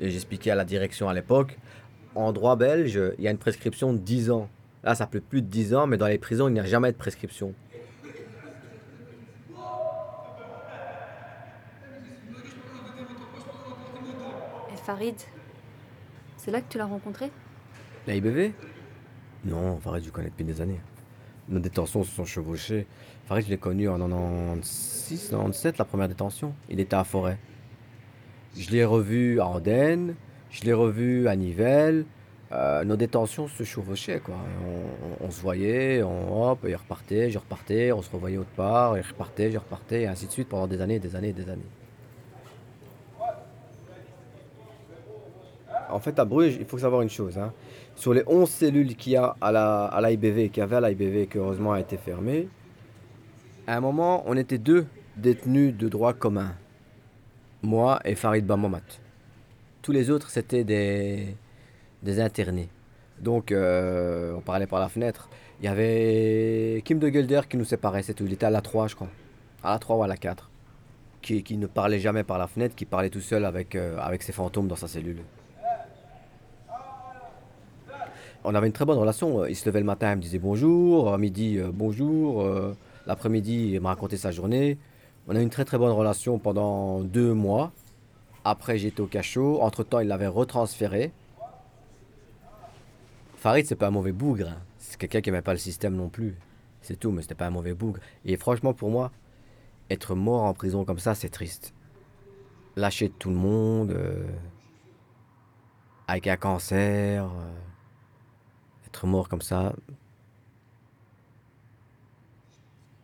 [0.00, 1.56] J'expliquais à la direction à l'époque,
[2.16, 4.48] en droit belge, il y a une prescription de 10 ans.
[4.84, 6.92] Là, ça fait plus de 10 ans, mais dans les prisons, il n'y a jamais
[6.92, 7.54] de prescription.
[14.70, 15.14] Et Farid,
[16.36, 17.30] c'est là que tu l'as rencontré?
[18.06, 18.52] La IBV
[19.46, 20.80] Non, Farid, je connais depuis des années.
[21.48, 22.86] Nos détentions se sont chevauchées.
[23.26, 26.54] Farid, je l'ai connu en 96, 97, la première détention.
[26.68, 27.38] Il était à Forêt.
[28.54, 30.14] Je l'ai revu à Andenne,
[30.50, 32.04] je l'ai revu à Nivelles.
[32.54, 34.36] Euh, nos détentions se chevauchaient, quoi.
[35.20, 39.00] On, se voyait, on, hop, il repartait, je repartais, on se revoyait autre part, il
[39.00, 41.62] repartait, je repartais, et ainsi de suite pendant des années, des années, des années.
[45.90, 47.38] En fait, à Bruges, il faut savoir une chose.
[47.38, 47.52] hein.
[47.96, 50.80] Sur les 11 cellules qu'il y a à la, à l'IBV, qu'il y avait à
[50.88, 52.48] l'IBV, qui heureusement a été fermée,
[53.66, 54.86] à un moment, on était deux
[55.16, 56.54] détenus de droit commun.
[57.62, 58.82] Moi et Farid Bamamat.
[59.82, 61.34] Tous les autres, c'était des,
[62.04, 62.68] des internés.
[63.20, 65.28] Donc, euh, on parlait par la fenêtre.
[65.60, 68.24] Il y avait Kim de Gelder qui nous séparait, c'est tout.
[68.26, 69.08] Il était à la 3, je crois.
[69.62, 70.50] À la 3 ou à la 4.
[71.22, 74.22] Qui, qui ne parlait jamais par la fenêtre, qui parlait tout seul avec, euh, avec
[74.22, 75.22] ses fantômes dans sa cellule.
[78.46, 79.46] On avait une très bonne relation.
[79.46, 81.14] Il se levait le matin, il me disait bonjour.
[81.14, 82.46] À midi, euh, bonjour.
[83.06, 84.76] L'après-midi, il me racontait sa journée.
[85.28, 87.72] On a une très très bonne relation pendant deux mois.
[88.44, 89.62] Après, j'étais au cachot.
[89.62, 91.12] Entre-temps, il l'avait retransféré.
[93.44, 94.48] Farid, c'est pas un mauvais bougre.
[94.48, 94.62] hein.
[94.78, 96.34] C'est quelqu'un qui n'aimait pas le système non plus.
[96.80, 98.00] C'est tout, mais c'était pas un mauvais bougre.
[98.24, 99.12] Et franchement, pour moi,
[99.90, 101.74] être mort en prison comme ça, c'est triste.
[102.74, 104.26] Lâcher tout le monde, euh,
[106.08, 109.74] avec un cancer, euh, être mort comme ça.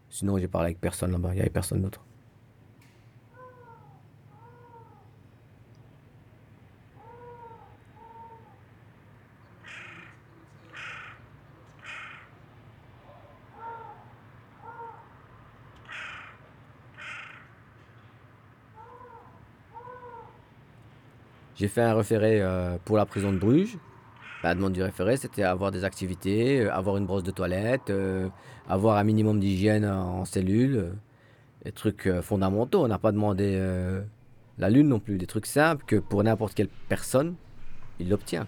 [0.08, 2.02] Sinon, j'ai parlé avec personne là-bas, il n'y avait personne d'autre.
[21.60, 23.76] J'ai fait un référé euh, pour la prison de Bruges.
[24.42, 28.30] La demande du référé, c'était avoir des activités, euh, avoir une brosse de toilette, euh,
[28.66, 30.94] avoir un minimum d'hygiène en cellule,
[31.66, 32.82] des trucs fondamentaux.
[32.82, 33.60] On n'a pas demandé
[34.56, 37.34] la lune non plus, des trucs simples que pour n'importe quelle personne,
[37.98, 38.46] il l'obtient.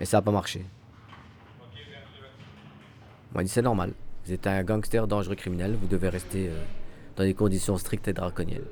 [0.00, 0.64] Et ça n'a pas marché.
[3.34, 3.92] On m'a dit c'est normal.
[4.24, 6.50] Vous êtes un gangster dangereux criminel, vous devez rester
[7.16, 8.62] dans des conditions strictes et draconiennes.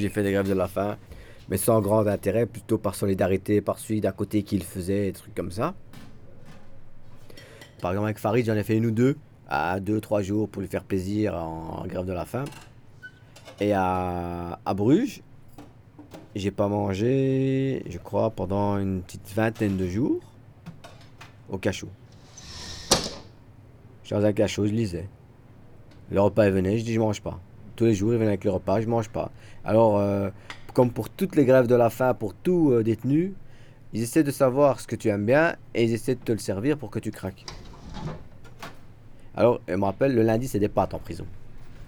[0.00, 0.96] J'ai fait des grèves de la faim,
[1.50, 5.12] mais sans grand intérêt, plutôt par solidarité, par celui d'à côté qui le faisait, des
[5.12, 5.74] trucs comme ça.
[7.82, 10.62] Par exemple, avec Farid, j'en ai fait une ou deux, à deux, trois jours pour
[10.62, 12.46] lui faire plaisir en, grève de la faim.
[13.60, 15.20] Et à, à Bruges,
[16.34, 20.20] j'ai pas mangé, je crois, pendant une petite vingtaine de jours
[21.50, 21.90] au cachot.
[24.02, 25.08] Je suis dans un cachot, je lisais.
[26.10, 27.38] Le repas venait, je dis je mange pas.
[27.80, 29.32] Tous les jours, il venait avec le repas, je mange pas.
[29.64, 30.28] Alors, euh,
[30.74, 33.32] comme pour toutes les grèves de la faim, pour tout euh, détenu,
[33.94, 36.36] ils essaient de savoir ce que tu aimes bien et ils essaient de te le
[36.36, 37.46] servir pour que tu craques.
[39.34, 41.24] Alors, je me rappelle, le lundi, c'est des pâtes en prison.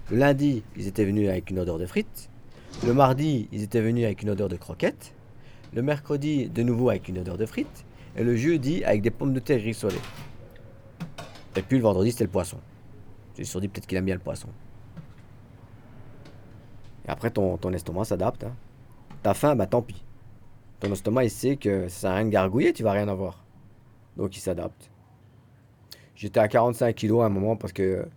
[0.09, 2.27] Le lundi, ils étaient venus avec une odeur de frites.
[2.83, 5.13] Le mardi, ils étaient venus avec une odeur de croquettes.
[5.75, 7.85] Le mercredi, de nouveau avec une odeur de frites.
[8.17, 10.01] Et le jeudi, avec des pommes de terre rissolées.
[11.55, 12.57] Et puis le vendredi, c'était le poisson.
[13.35, 14.49] Je me suis dit peut-être qu'il aime bien le poisson.
[17.05, 18.43] Et après, ton, estomac s'adapte.
[18.43, 18.55] Hein.
[19.21, 20.03] T'as faim, bah tant pis.
[20.79, 23.43] Ton estomac, il sait que ça sert à rien de tu vas rien avoir.
[24.17, 24.91] Donc il s'adapte.
[26.15, 28.07] J'étais à 45 kilos à un moment parce que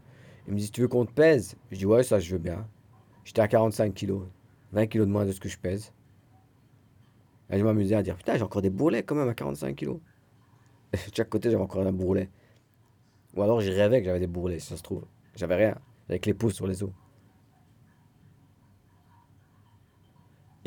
[0.48, 1.56] me dit tu veux qu'on te pèse?
[1.70, 2.66] Je dis ouais ça je veux bien.
[3.24, 4.22] J'étais à 45 kilos,
[4.72, 5.92] 20 kilos de moins de ce que je pèse.
[7.50, 9.98] Et je m'amusais à dire putain j'ai encore des bourrelets quand même à 45 kilos.
[10.92, 12.28] De chaque côté j'avais encore un bourrelet.
[13.34, 15.04] Ou alors je rêvais que j'avais des bourrelets si ça se trouve.
[15.34, 16.90] J'avais rien, avec les pouces sur les os.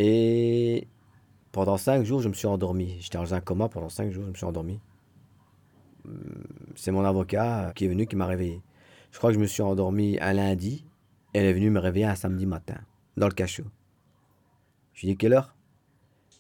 [0.02, 0.88] Et
[1.52, 2.96] pendant 5 jours, je me suis endormi.
[3.02, 4.80] J'étais dans un coma pendant 5 jours, je me suis endormi.
[6.76, 8.62] C'est mon avocat qui est venu qui m'a réveillé.
[9.12, 10.86] Je crois que je me suis endormi un lundi.
[11.34, 12.78] Elle est venue me réveiller un samedi matin,
[13.18, 13.66] dans le cachot.
[14.94, 15.54] Je lui dis quelle heure?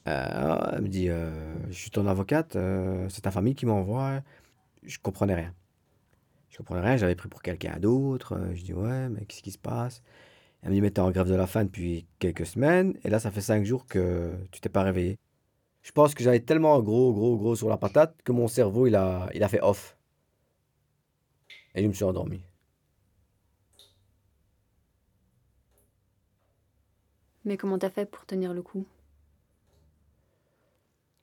[0.07, 4.21] Euh, Elle me dit euh, Je suis ton avocate, euh, c'est ta famille qui m'envoie.
[4.83, 5.53] Je comprenais rien.
[6.49, 8.39] Je comprenais rien, j'avais pris pour quelqu'un d'autre.
[8.53, 10.01] Je dis Ouais, mais qu'est-ce qui se passe?
[10.61, 12.97] Elle me dit Mais t'es en grève de la faim depuis quelques semaines.
[13.03, 15.17] Et là, ça fait 5 jours que tu t'es pas réveillé.
[15.81, 18.95] Je pense que j'avais tellement gros, gros, gros sur la patate que mon cerveau, il
[18.95, 19.97] a, il a fait off.
[21.75, 22.43] Et je me suis endormi.
[27.45, 28.85] Mais comment t'as fait pour tenir le coup?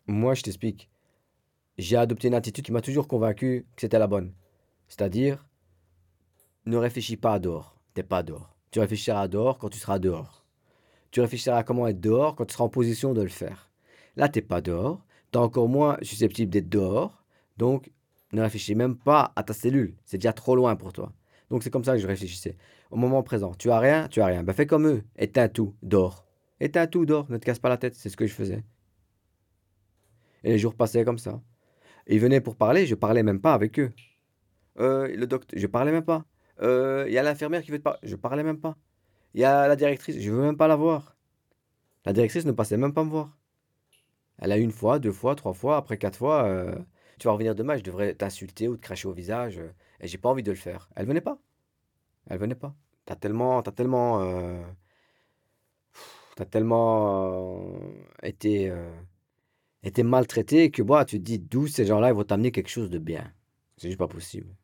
[0.07, 0.89] Moi, je t'explique.
[1.79, 4.33] J'ai adopté une attitude qui m'a toujours convaincu que c'était la bonne.
[4.89, 5.47] C'est-à-dire,
[6.65, 7.77] ne réfléchis pas à dehors.
[7.93, 8.56] T'es pas dehors.
[8.77, 10.45] Tu réfléchiras dehors quand tu seras dehors.
[11.11, 13.71] Tu réfléchiras à comment être dehors quand tu seras en position de le faire.
[14.17, 15.03] Là, t'es pas dehors.
[15.31, 17.25] T'es encore moins susceptible d'être dehors.
[17.57, 17.91] Donc,
[18.33, 19.97] ne réfléchis même pas à ta cellule.
[20.05, 21.15] C'est déjà trop loin pour toi.
[21.49, 22.59] Donc, c'est comme ça que je réfléchissais.
[22.91, 24.43] Au moment présent, tu as rien, tu as rien.
[24.43, 25.05] Ben, fais comme eux.
[25.17, 26.27] Éteins tout, dors.
[26.61, 27.31] Éteins tout, dors.
[27.31, 27.95] Ne te casse pas la tête.
[27.95, 28.63] C'est ce que je faisais.
[30.45, 31.41] Et les jours passaient comme ça.
[32.09, 33.95] Ils venaient pour parler, je parlais même pas avec eux.
[34.79, 36.27] Euh, le docteur, je parlais même pas.
[36.63, 38.77] Euh, Il y a l'infirmière qui veut te parler, je parlais même pas.
[39.35, 41.17] Il y a la directrice, je veux même pas la voir.
[42.07, 43.37] La directrice ne passait même pas me voir.
[44.39, 46.45] Elle a une fois, deux fois, trois fois, après quatre fois.
[46.45, 46.75] euh,
[47.19, 49.59] tu vas revenir demain, je devrais t'insulter ou te cracher au visage.
[49.59, 50.89] euh, et j'ai pas envie de le faire.
[50.97, 51.39] Elle venait pas.
[52.31, 52.75] Elle venait pas.
[53.07, 54.63] T'as tellement, t'as tellement euh,
[56.37, 57.79] T'as tellement euh,
[58.23, 58.91] été, euh,
[59.85, 62.91] été maltraité que bah, tu te dis d'où ces gens-là ils vont t'amener quelque chose
[62.91, 63.33] de bien.
[63.79, 64.55] C'est juste pas possible.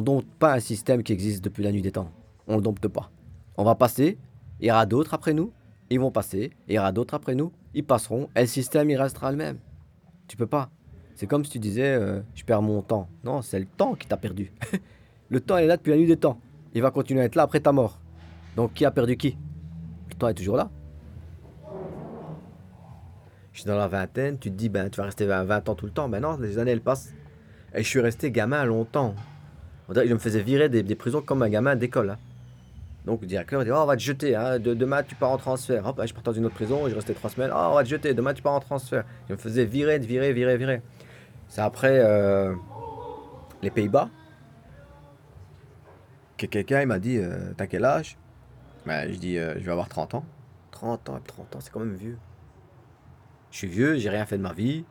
[0.00, 2.10] On dompte pas un système qui existe depuis la nuit des temps.
[2.46, 3.10] On le dompte pas.
[3.58, 4.16] On va passer,
[4.58, 5.52] il y aura d'autres après nous,
[5.90, 8.96] ils vont passer, il y aura d'autres après nous, ils passeront, et le système il
[8.96, 9.58] restera le même.
[10.26, 10.70] Tu peux pas.
[11.16, 13.10] C'est comme si tu disais, euh, je perds mon temps.
[13.24, 14.54] Non, c'est le temps qui t'a perdu.
[15.28, 16.40] le temps il est là depuis la nuit des temps.
[16.72, 18.00] Il va continuer à être là après ta mort.
[18.56, 19.36] Donc qui a perdu qui?
[20.08, 20.70] Le temps est toujours là.
[23.52, 25.74] Je suis dans la vingtaine, tu te dis, ben tu vas rester 20 20 ans
[25.74, 26.08] tout le temps.
[26.08, 27.12] Ben non, les années elles passent.
[27.74, 29.14] Et je suis resté gamin longtemps.
[29.94, 32.10] Je me faisais virer des, prisons comme un gamin d'école.
[32.10, 32.18] hein.
[33.06, 34.58] Donc le directeur dit oh, on va te jeter, hein.
[34.58, 35.86] De- demain tu pars en transfert.
[35.86, 37.50] Hop, je partais dans une autre prison, je restais trois semaines.
[37.52, 39.04] Oh, on va te jeter, demain tu pars en transfert.
[39.28, 40.82] Je me faisais virer, virer, virer, virer.
[41.48, 42.54] C'est après euh,
[43.62, 44.08] les Pays-Bas
[46.38, 48.16] que quelqu'un m'a dit euh, T'as quel âge?
[48.86, 50.24] Ben, Je dis euh, Je vais avoir 30 ans.
[50.70, 52.16] 30 ans, et 30 ans, c'est quand même vieux.
[53.50, 54.84] Je suis vieux, j'ai rien fait de ma vie.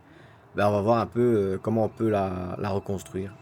[0.55, 3.33] Ben, on va voir un peu comment on peut la reconstruire.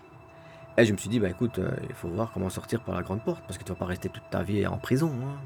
[0.78, 3.01] Et je me suis dit, bah écoute, euh, il faut voir comment sortir par la
[3.01, 5.11] grande porte, parce que tu vas pas rester toute ta vie en prison.
[5.23, 5.38] hein.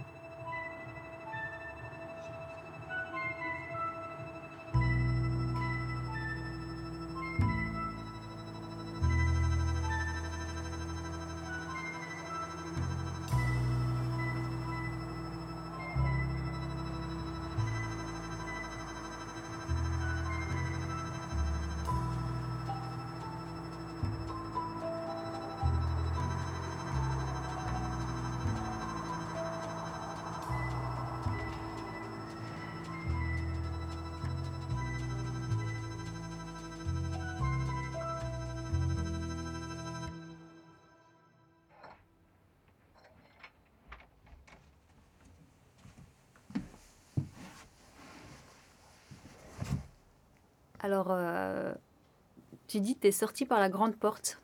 [53.11, 54.39] Sorti par la grande porte.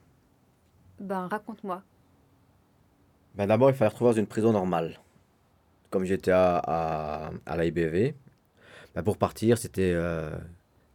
[0.99, 1.82] Ben, raconte-moi.
[3.36, 4.99] Ben d'abord, il fallait retrouver dans une prison normale.
[5.89, 8.15] Comme j'étais à, à, à la IBV,
[8.95, 10.36] ben pour partir, c'était euh,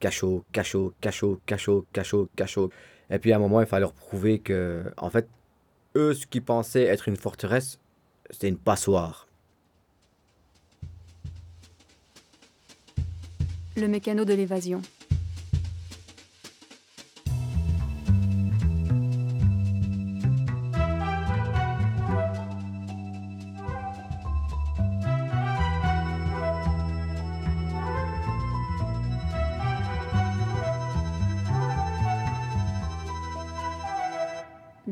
[0.01, 2.70] cachot, cachot, cachot, cachot, cachot, cachot.
[3.11, 5.29] Et puis à un moment, il fallait leur prouver que, en fait,
[5.95, 7.79] eux, ce qu'ils pensaient être une forteresse,
[8.31, 9.29] c'était une passoire.
[13.77, 14.83] Le mécano de l'évasion.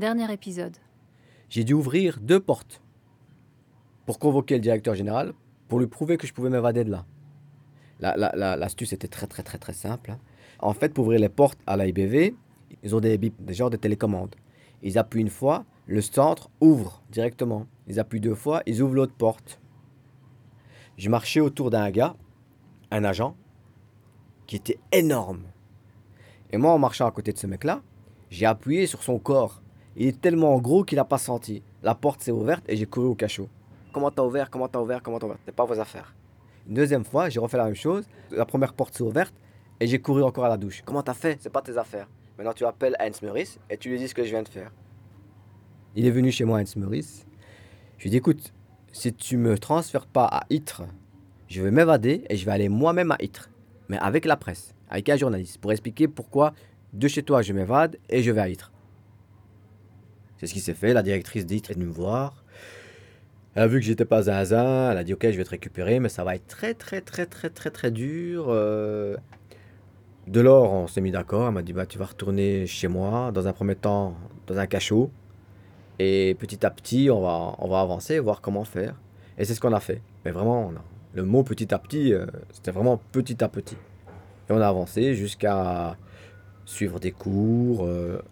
[0.01, 0.78] Dernier épisode.
[1.51, 2.80] J'ai dû ouvrir deux portes
[4.07, 5.34] pour convoquer le directeur général,
[5.68, 7.05] pour lui prouver que je pouvais m'évader de là.
[7.98, 10.12] La- la- la- L'astuce était très très très très simple.
[10.12, 10.18] hein.
[10.59, 12.34] En fait, pour ouvrir les portes à la IBV,
[12.82, 14.34] ils ont des, des genres de télécommandes.
[14.82, 17.66] Ils appuient une fois, le centre ouvre directement.
[17.86, 19.61] Ils appuient deux fois, ils ouvrent l'autre porte.
[20.96, 22.16] Je marchais autour d'un gars,
[22.90, 23.36] un agent,
[24.46, 25.42] qui était énorme.
[26.53, 27.82] Et moi, en marchant à côté de ce mec-là,
[28.30, 29.59] j'ai appuyé sur son corps.
[29.97, 31.62] Il est tellement gros qu'il n'a pas senti.
[31.82, 33.49] La porte s'est ouverte et j'ai couru au cachot.
[33.93, 35.38] Comment t'as ouvert Comment t'as ouvert Comment t'as ouvert?
[35.45, 36.14] C'est pas vos affaires.
[36.68, 38.05] Une deuxième fois, j'ai refait la même chose.
[38.30, 39.34] La première porte s'est ouverte
[39.80, 40.82] et j'ai couru encore à la douche.
[40.84, 41.38] Comment t'as fait?
[41.41, 42.09] C'est pas tes affaires.
[42.38, 44.70] Maintenant, tu appelles Heinz Meurice et tu lui dis ce que je viens de faire.
[45.97, 47.26] Il est venu chez moi, Heinz Meurice.
[47.99, 48.53] Je lui ai dit écoute,
[48.93, 50.84] si tu me transfères pas à Ytre,
[51.49, 53.51] je vais m'évader et je vais aller moi-même à Ytre.
[53.88, 56.53] Mais avec la presse, avec un journaliste, pour expliquer pourquoi
[56.93, 58.72] de chez toi je m'évade et je vais à Ytre.
[60.41, 60.95] C'est ce qui s'est fait.
[60.95, 62.43] La directrice d'Ytre est venue me voir.
[63.55, 64.91] Elle a vu que j'étais pas zinzin.
[64.91, 67.26] Elle a dit Ok, je vais te récupérer, mais ça va être très, très, très,
[67.26, 68.47] très, très, très dur.
[68.49, 69.16] Euh,
[70.26, 71.47] De lors, on s'est mis d'accord.
[71.49, 74.16] Elle m'a dit bah, Tu vas retourner chez moi, dans un premier temps,
[74.47, 75.11] dans un cachot.
[75.99, 78.95] Et petit à petit, on va, on va avancer, voir comment faire.
[79.36, 80.01] Et c'est ce qu'on a fait.
[80.24, 80.72] Mais vraiment,
[81.12, 83.76] le mot petit à petit, euh, c'était vraiment petit à petit.
[84.49, 85.99] Et on a avancé jusqu'à
[86.64, 87.84] suivre des cours.
[87.84, 88.22] euh,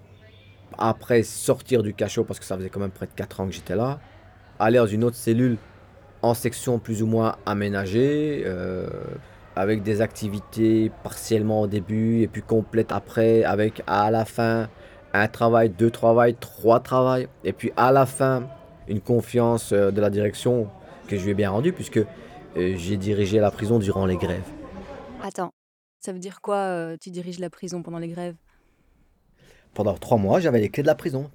[0.79, 3.53] après sortir du cachot, parce que ça faisait quand même près de 4 ans que
[3.53, 4.01] j'étais là,
[4.59, 5.59] aller dans une autre cellule
[6.23, 8.89] en section plus ou moins aménagée, euh,
[9.57, 14.69] avec des activités partiellement au début et puis complètes après, avec à la fin
[15.13, 18.49] un travail, deux travails, trois travails, et puis à la fin
[18.89, 20.69] une confiance euh, de la direction
[21.09, 22.05] que je lui ai bien rendue puisque euh,
[22.77, 24.49] j'ai dirigé la prison durant les grèves.
[25.23, 25.53] Attends,
[26.01, 28.37] ça veut dire quoi Tu diriges la prison pendant les grèves?
[29.75, 31.31] Pendant trois mois, j'avais les clés de la prison.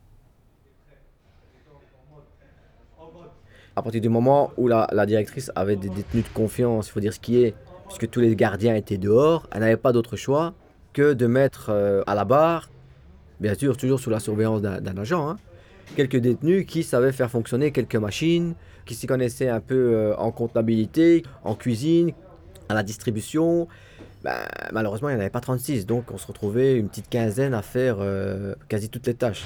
[3.75, 7.13] À partir du moment où la, directrice avait des détenus de confiance, il faut dire
[7.13, 7.55] ce qui est,
[7.87, 10.53] puisque tous les gardiens étaient dehors, elle n'avait pas d'autre choix
[10.93, 12.69] que de mettre euh, à la barre,
[13.39, 15.37] bien sûr toujours sous la surveillance d'un d'un agent, hein,
[15.95, 18.53] quelques détenus qui savaient faire fonctionner quelques machines,
[18.85, 22.11] qui s'y connaissaient un peu euh, en comptabilité, en cuisine,
[22.69, 23.67] à la distribution.
[24.23, 27.53] Ben, malheureusement, il n'y en avait pas 36, donc on se retrouvait une petite quinzaine
[27.53, 29.43] à faire euh, quasi toutes les tâches.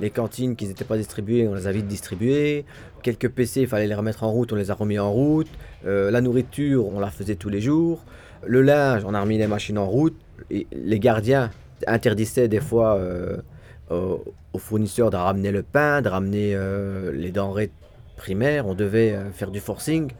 [0.00, 2.64] Les cantines qui n'étaient pas distribuées, on les a vite distribuées.
[3.02, 5.46] Quelques PC, il fallait les remettre en route, on les a remis en route.
[5.86, 8.04] Euh, la nourriture, on la faisait tous les jours.
[8.44, 10.18] Le linge, on a remis les machines en route.
[10.50, 11.50] Les gardiens
[11.86, 13.36] interdisaient des fois euh,
[13.90, 16.58] aux, fournisseurs de ramener le pain, de ramener
[17.12, 17.70] les denrées
[18.16, 18.66] primaires.
[18.66, 20.10] On devait faire du forcing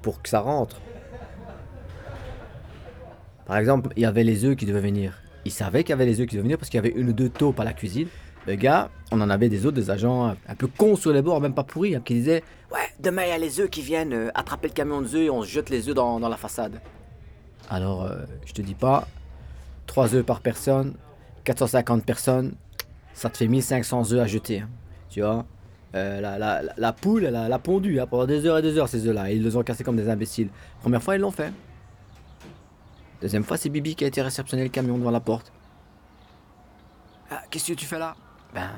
[0.00, 0.80] pour que ça rentre.
[3.46, 5.20] Par exemple, il y avait les œufs qui devaient venir.
[5.44, 7.10] Ils savaient qu'il y avait les œufs qui devaient venir parce qu'il y avait une
[7.10, 8.08] ou deux taupes à la cuisine.
[8.46, 11.40] Le gars, on en avait des autres, des agents un peu cons sur les bords,
[11.40, 12.42] même pas pourris, hein, qui disaient
[12.72, 15.14] Ouais, demain il y a les œufs qui viennent euh, attraper le camion de œufs
[15.26, 16.80] et on se jette les œufs dans, la façade.
[17.70, 19.06] Alors, euh, je te dis pas,
[19.86, 20.94] 3 œufs par personne,
[21.44, 22.52] 450 personnes,
[23.14, 24.60] ça te fait 1500 œufs à jeter.
[24.60, 24.68] hein,
[25.08, 25.46] tu vois?
[25.94, 28.88] Euh, la, la- la- poule, elle a, pondu hein, pendant des heures et des heures
[28.88, 29.30] ces œufs-là.
[29.30, 30.48] Ils les ont cassés comme des imbéciles.
[30.80, 31.52] Première fois, ils l'ont fait.
[33.24, 35.50] Deuxième fois, c'est Bibi qui a été réceptionner le camion devant la porte.
[37.30, 38.14] Ah, qu'est-ce que tu fais là?
[38.52, 38.68] Ben,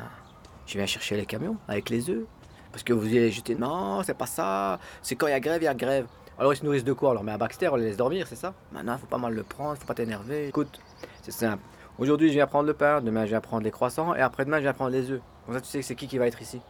[0.67, 2.27] je viens chercher les camions avec les œufs.
[2.71, 3.57] Parce que vous allez les jeter.
[3.57, 4.79] Non, c'est pas ça.
[5.03, 6.07] C'est quand il y a grève, il y a grève.
[6.39, 8.29] Alors ils se nourrissent de quoi On leur met un Baxter, on les laisse dormir,
[8.29, 8.55] c'est ça?
[8.71, 10.47] Maintenant, faut pas mal le prendre, faut pas t'énerver.
[10.47, 10.81] Écoute,
[11.23, 11.65] c'est simple.
[11.99, 14.63] Aujourd'hui, je viens prendre le pain, demain, je viens prendre les croissants, et après-demain, je
[14.63, 15.23] viens prendre les œufs.
[15.45, 16.61] Comme ça, tu sais que c'est qui qui va être ici.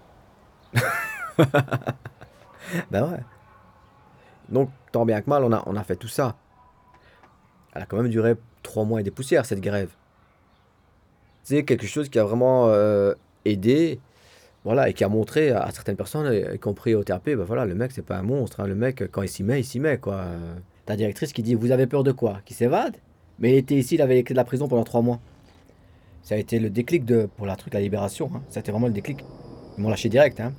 [2.91, 3.21] ben ouais.
[4.49, 6.37] Donc, tant bien que mal, on a, on a fait tout ça.
[7.77, 9.91] Elle a quand même duré trois mois et des poussières, cette grève.
[11.45, 13.15] C'est quelque chose qui a vraiment euh,
[13.45, 14.01] aidé,
[14.65, 17.65] voilà, et qui a montré à, certaines personnes, y y compris au TAP, ben voilà,
[17.65, 18.61] le mec, c'est pas un monstre.
[18.61, 18.67] hein.
[18.67, 20.15] Le mec, quand il s'y met, il s'y met, quoi.
[20.15, 20.55] Euh,
[20.87, 22.41] Ta directrice qui dit Vous avez peur de quoi?
[22.45, 22.97] Qui s'évade
[23.39, 25.21] Mais il était ici, il avait clés de la prison pendant trois mois.
[26.23, 28.31] Ça a été le déclic de, pour la truc, la libération.
[28.35, 28.43] hein.
[28.49, 29.25] Ça a été vraiment le déclic.
[29.77, 30.41] Ils m'ont lâché direct.
[30.41, 30.53] Hein.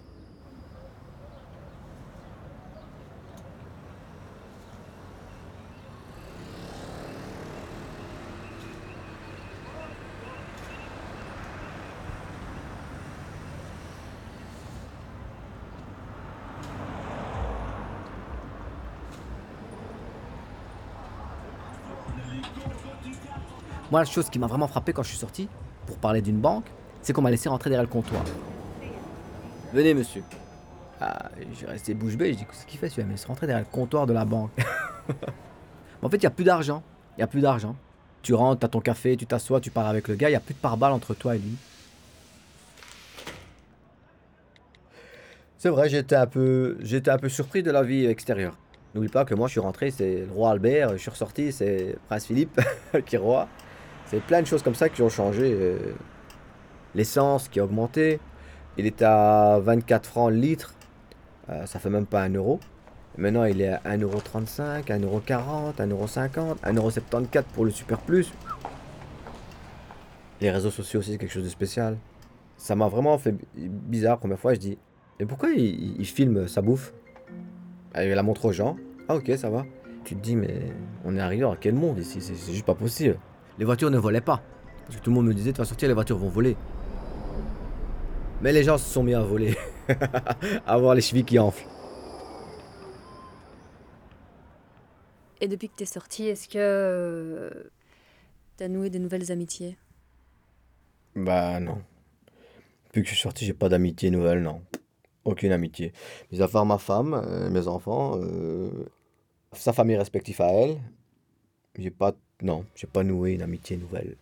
[23.89, 25.47] Moi, la chose qui m'a vraiment frappé quand je suis sorti,
[25.85, 26.65] pour parler d'une banque,
[27.01, 28.21] c'est qu'on m'a laissé rentrer derrière le comptoir.
[29.73, 30.23] Venez, monsieur.
[30.99, 33.05] Ah, j'ai resté bouche bée, je dis, qu'est-ce qu'il fait celui-là?
[33.05, 34.51] Il me laisse rentrer derrière le comptoir de la banque.
[36.01, 36.83] en fait, il n'y a plus d'argent.
[37.15, 37.75] Il n'y a plus d'argent.
[38.23, 40.37] Tu rentres, tu as ton café, tu t'assois, tu pars avec le gars, il n'y
[40.37, 41.55] a plus de pare-balles entre toi et lui.
[45.57, 48.57] C'est vrai, j'étais un peu, j'étais un peu surpris de la vie extérieure.
[48.93, 51.97] N'oublie pas que moi, je suis rentré, c'est le roi Albert, je suis ressorti, c'est
[52.07, 52.59] Prince Philippe
[53.05, 53.47] qui est roi.
[54.09, 55.51] C'est plein de choses comme ça qui ont changé.
[55.53, 55.77] euh.
[56.95, 58.19] L'essence qui a augmenté.
[58.77, 60.73] Il était à 24 francs le litre.
[61.49, 62.59] Euh, ça fait même pas 1 euro.
[63.17, 68.31] Maintenant, il est à 1,35€, 1,40€, 1,50€, 1,74€ pour le Super Plus.
[70.39, 71.97] Les réseaux sociaux aussi, c'est quelque chose de spécial.
[72.57, 74.19] Ça m'a vraiment fait bi- bizarre.
[74.19, 74.77] Première fois, je dis
[75.19, 76.93] Mais pourquoi il, il- il filme sa bouffe?
[77.95, 78.77] Il la montre aux gens.
[79.09, 79.65] Ah, ok, ça va.
[80.03, 80.71] Tu te dis Mais
[81.03, 82.21] on est arrivé dans quel monde ici?
[82.21, 83.17] C'est juste pas possible.
[83.57, 84.41] Les voitures ne volaient pas.
[84.85, 86.55] Parce que tout le monde me disait Tu vas sortir, les voitures vont voler.
[88.41, 89.57] Mais les gens se sont mis à voler.
[89.89, 91.67] à avoir les chevilles qui enflent.
[95.39, 97.49] Et depuis que t'es sorti, est-ce que euh,
[98.57, 99.77] t'as noué des nouvelles amitiés?
[101.15, 101.81] Bah non.
[102.85, 104.61] Depuis que je suis sorti, j'ai pas d'amitié nouvelle, non.
[105.25, 105.93] Aucune amitié.
[106.31, 108.69] Mis à part ma femme, euh, mes enfants, euh,
[109.51, 110.79] sa famille respective à elle,
[111.77, 114.15] j'ai pas, non, j'ai pas noué une amitié nouvelle.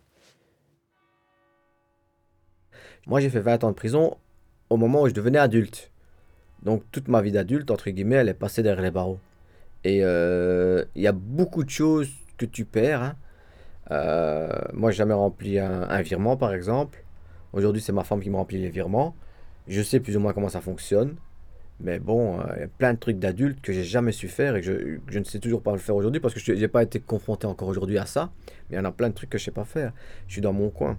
[3.06, 4.16] Moi, j'ai fait 20 ans de prison
[4.70, 5.90] au moment où je devenais adulte.
[6.62, 9.18] Donc, toute ma vie d'adulte, entre guillemets, elle est passée derrière les barreaux.
[9.84, 13.02] Et euh, il y a beaucoup de choses que tu perds.
[13.02, 13.16] hein.
[13.92, 17.04] Euh, moi, j'ai jamais rempli un, un virement, par exemple.
[17.52, 19.14] Aujourd'hui, c'est ma femme qui me remplit les virements.
[19.68, 21.16] Je sais plus ou moins comment ça fonctionne.
[21.80, 24.60] Mais bon, il y a plein de trucs d'adultes que j'ai jamais su faire et
[24.62, 26.82] que je, je ne sais toujours pas le faire aujourd'hui parce que je n'ai pas
[26.82, 28.30] été confronté encore aujourd'hui à ça.
[28.70, 29.92] Mais il y en a plein de trucs que je sais pas faire.
[30.26, 30.98] Je suis dans mon coin.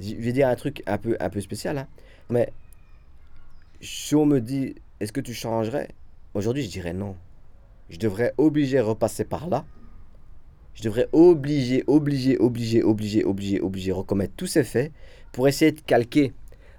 [0.00, 1.88] Je vais dire un truc un peu, un peu spécial, hein.
[2.30, 2.52] mais
[3.80, 5.88] si on me dit est-ce que tu changerais?
[6.34, 7.16] Aujourd'hui, je dirais non.
[7.88, 9.64] Je devrais obliger à repasser par là.
[10.74, 14.92] Je devrais obliger, obliger, obliger, obliger, obliger, obliger, recommettre tous ces faits
[15.32, 16.32] pour essayer de calquer.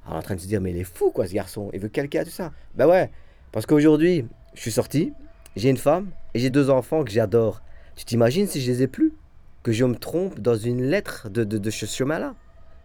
[0.09, 1.69] On est en train de se dire, mais il est fou, quoi, ce garçon.
[1.73, 2.51] Il veut à tout ça.
[2.73, 3.11] Ben ouais,
[3.51, 5.13] parce qu'aujourd'hui, je suis sorti,
[5.55, 7.61] j'ai une femme et j'ai deux enfants que j'adore.
[7.95, 9.13] Tu t'imagines si je les ai plus?
[9.61, 12.33] Que je me trompe dans une lettre de, de, de ce chemin-là?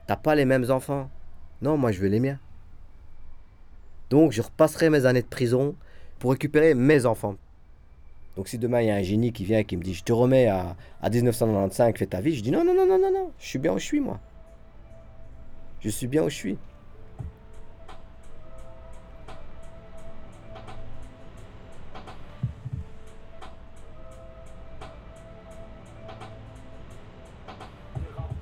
[0.07, 1.09] T'as pas les mêmes enfants?
[1.63, 2.39] Non, moi, je veux les miens.
[4.11, 5.77] Donc, je repasserai mes années de prison
[6.19, 7.37] pour récupérer mes enfants.
[8.37, 10.03] Donc si demain il y a un génie qui vient et qui me dit je
[10.03, 13.13] te remets à, à 1995, fais ta vie, je dis non, non, non, non, non,
[13.13, 14.19] non, je suis bien où je suis moi.
[15.81, 16.59] Je suis bien où je suis.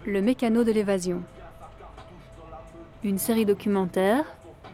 [0.04, 1.22] Le mécano de l'évasion.
[3.04, 4.24] Une série documentaire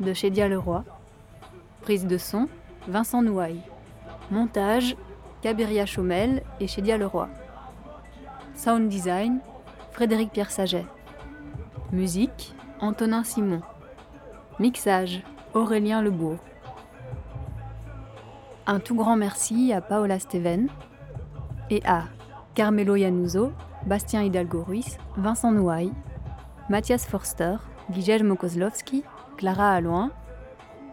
[0.01, 0.85] de Chédia Leroy.
[1.83, 2.49] Prise de son,
[2.87, 3.61] Vincent Nouaille.
[4.31, 4.97] Montage,
[5.43, 7.29] Cabiria Chaumel et Chédia Leroy.
[8.55, 9.41] Sound design,
[9.93, 10.87] Frédéric Pierre Saget.
[11.93, 13.61] Musique, Antonin Simon.
[14.59, 15.22] Mixage,
[15.53, 16.39] Aurélien Lebourg.
[18.66, 20.68] Un tout grand merci à Paola Steven
[21.68, 22.05] et à
[22.55, 23.53] Carmelo Yanuso,
[23.87, 25.93] Bastien Hidalgo Ruiz, Vincent Nouaille,
[26.68, 27.57] Mathias Forster,
[27.91, 29.03] Guillermo Kozlowski,
[29.37, 30.11] Clara Alloin,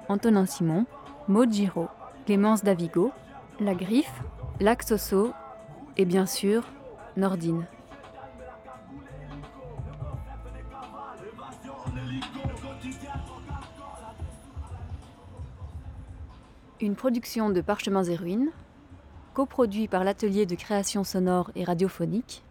[0.07, 0.85] Antonin Simon,
[1.27, 1.89] Maud Giraud,
[2.25, 3.11] Clémence Davigo,
[3.59, 4.21] La Griffe,
[4.59, 5.33] Laxoso
[5.97, 6.63] et bien sûr
[7.17, 7.65] Nordine.
[16.81, 18.51] Une production de Parchemins et Ruines,
[19.33, 22.44] coproduit par l'atelier de création sonore et radiophonique,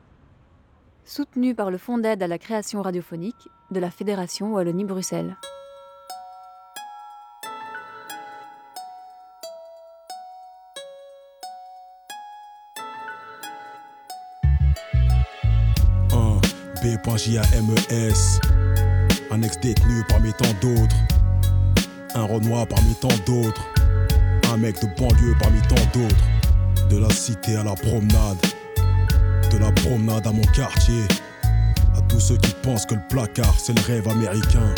[1.05, 5.37] soutenu par le Fonds d'aide à la création radiophonique de la Fédération Wallonie-Bruxelles.
[16.85, 18.41] B.J.A.M.E.S.
[19.31, 20.97] Un ex-détenu parmi tant d'autres.
[22.15, 23.65] Un Renoir parmi tant d'autres.
[24.53, 26.89] Un mec de banlieue parmi tant d'autres.
[26.91, 28.54] De la cité à la promenade.
[29.51, 31.03] De la promenade à mon quartier.
[31.97, 34.75] À tous ceux qui pensent que le placard c'est le rêve américain.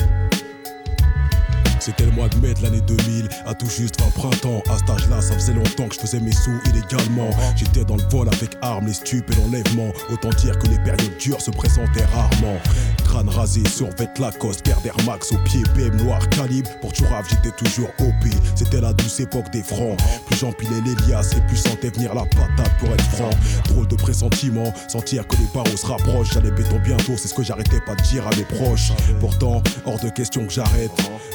[1.78, 4.62] C'était le mois de mai de l'année 2000, à tout juste 20 printemps.
[4.68, 7.30] À cet âge-là, ça faisait longtemps que je faisais mes sous illégalement.
[7.54, 9.92] J'étais dans le vol avec armes, les stupes et l'enlèvement.
[10.10, 12.58] Autant dire que les périodes dures se présentaient rarement.
[13.06, 16.68] Crâne rasé, survêt Lacoste, paire Max au pied, BM noir calibre.
[16.80, 18.32] Pour Tourave, j'étais toujours OP.
[18.54, 19.96] C'était la douce époque des francs.
[20.26, 23.30] Plus j'empilais les liasses et plus sentais venir la patate pour être franc.
[23.68, 26.32] Drôle de pressentiment, sentir que les barreaux se rapprochent.
[26.32, 28.92] J'allais béton bientôt, c'est ce que j'arrêtais pas de dire à mes proches.
[29.20, 30.90] Pourtant, hors de question que j'arrête.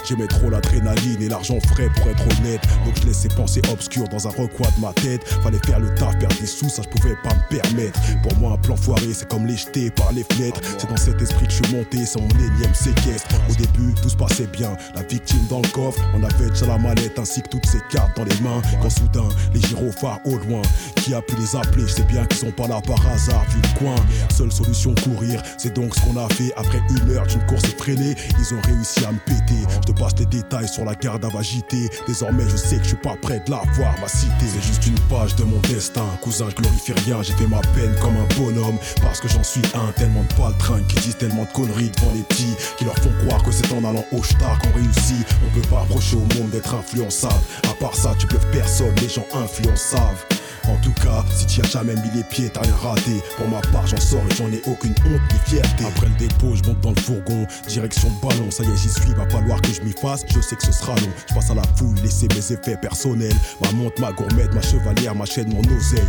[0.08, 2.62] J'aimais trop l'adrénaline et l'argent frais pour être honnête.
[2.86, 5.24] Donc je laissais penser obscur dans un recoin de ma tête.
[5.44, 8.00] Fallait faire le taf, perdre des sous, ça je pouvais pas me permettre.
[8.24, 10.60] Pour moi, un plan foiré, c'est comme les jeter par les fenêtres.
[10.78, 13.36] C'est dans cet esprit que je suis monté sans mon énième séquestre.
[13.50, 14.76] Au début, tout se passait bien.
[14.96, 18.16] La victime dans le coffre, on avait déjà la mallette ainsi que toutes ses cartes
[18.18, 18.62] dans les mains.
[18.82, 20.62] Quand soudain, les gyrophares au loin,
[20.98, 21.88] qui a pu les appeler?
[21.88, 23.96] Je sais bien qu'ils sont pas là par hasard, vu le coin.
[24.30, 25.42] Seule solution, courir.
[25.58, 28.16] C'est donc ce qu'on a fait après une heure d'une course effrénée.
[28.40, 29.62] Ils ont réussi à me péter.
[29.88, 31.90] Je te passe les détails sur la garde à vagité.
[32.08, 34.46] Désormais, je sais que je suis pas prêt de la voir, ma cité.
[34.46, 36.06] C'est juste une page de mon destin.
[36.22, 37.22] Cousin, je glorifie rien.
[37.22, 38.78] J'ai fait ma peine comme un bonhomme.
[39.02, 39.92] Parce que j'en suis un.
[39.94, 42.56] Tellement de paltringues qui disent tellement conneries devant les petits.
[42.78, 45.26] Qui leur font croire que c'est en allant au star qu'on réussit.
[45.46, 47.44] On peut pas approcher au monde d'être influençable.
[47.70, 48.94] À part ça, tu bluffes personne.
[49.02, 50.18] Les gens influençables.
[50.68, 53.22] En tout cas, si tu as jamais mis les pieds, t'as rien raté.
[53.38, 55.86] Pour ma part, j'en sors et j'en ai aucune honte ni fierté.
[55.86, 58.52] Après le dépôt, je monte dans le fourgon, direction le ballon.
[58.52, 60.24] Ça y est, j'y suis, va falloir que je m'y fasse.
[60.28, 61.12] Je sais que ce sera long.
[61.30, 63.36] Je passe à la fouille, laisser mes effets personnels.
[63.62, 66.02] Ma montre, ma gourmette, ma chevalière, ma chaîne, mon oseille.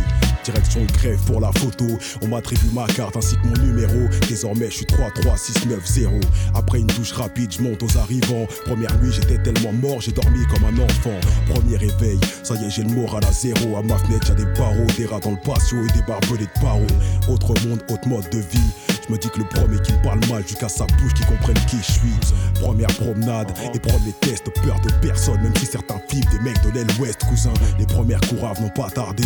[0.43, 1.85] Direction le greffe pour la photo.
[2.21, 4.09] On m'attribue ma carte ainsi que mon numéro.
[4.27, 6.09] Désormais, je suis 33690.
[6.53, 8.45] Après une douche rapide, je monte aux arrivants.
[8.65, 11.17] Première nuit, j'étais tellement mort, j'ai dormi comme un enfant.
[11.53, 13.77] Premier réveil, ça y est, j'ai le moral à zéro.
[13.77, 16.85] À ma fenêtre, des barreaux, des rats dans le patio et des barbelés de paro.
[17.29, 18.71] Autre monde, autre mode de vie.
[19.07, 21.57] Je me dis que le premier qui me parle mal jusqu'à sa bouche qui comprenne
[21.67, 22.19] qui je suis.
[22.61, 26.71] Première promenade et premier test, peur de personne, même si certains films des mecs de
[26.71, 27.53] l'aile ouest, cousin.
[27.77, 29.23] Les premières couraves n'ont pas tardé.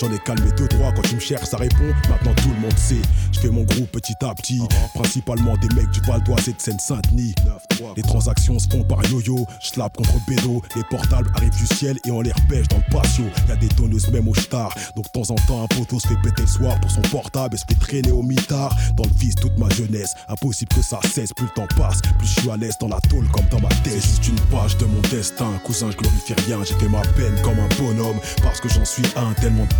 [0.00, 1.92] J'en ai calmé deux, trois, quand tu me cherches, ça répond.
[2.08, 3.02] Maintenant tout le monde sait.
[3.32, 4.62] Je fais mon groupe petit à petit.
[4.94, 7.34] Principalement des mecs du Val d'Oise et de Seine-Saint-Denis.
[7.96, 9.46] Les transactions se font par yo-yo.
[9.60, 10.62] J'slappe contre bédo.
[10.76, 13.24] Les portables arrivent du ciel et on les repêche dans le patio.
[13.48, 14.72] Y a des tonneuses même au star.
[14.94, 17.56] Donc de temps en temps, un poteau se fait péter le soir pour son portable
[17.56, 18.76] et se fait traîner au mitard.
[18.94, 20.14] Dans le vice toute ma jeunesse.
[20.28, 21.32] Impossible que ça cesse.
[21.32, 23.68] Plus le temps passe, plus je suis à l'aise dans la tôle comme dans ma
[23.68, 24.00] tête.
[24.00, 25.50] C'est juste une page de mon destin.
[25.64, 26.58] Cousin, je glorifie rien.
[26.64, 28.18] J'ai fait ma peine comme un bonhomme.
[28.42, 29.32] Parce que j'en suis un.
[29.40, 29.74] Tellement de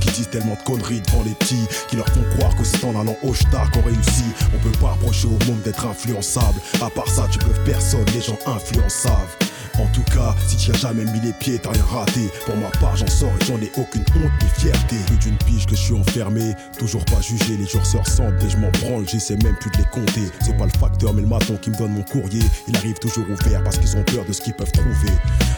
[0.00, 1.66] qui disent tellement de conneries devant les petits.
[1.88, 4.34] Qui leur font croire que c'est en allant au star qu'on réussit.
[4.54, 6.60] On peut pas reprocher au monde d'être influençable.
[6.80, 8.04] À part ça, tu peux personne.
[8.14, 9.47] Les gens influençables.
[9.78, 12.28] En tout cas, si tu as jamais mis les pieds, t'as rien raté.
[12.46, 14.96] Pour ma part, j'en sors et j'en ai aucune honte ni fierté.
[15.06, 17.56] Plus d'une pige que je suis enfermé, toujours pas jugé.
[17.56, 20.32] Les jours se ressemblent et je m'en branle, j'essaie même plus de les compter.
[20.40, 22.42] C'est pas le facteur, mais le maton qui me donne mon courrier.
[22.66, 25.12] Il arrive toujours ouvert parce qu'ils ont peur de ce qu'ils peuvent trouver.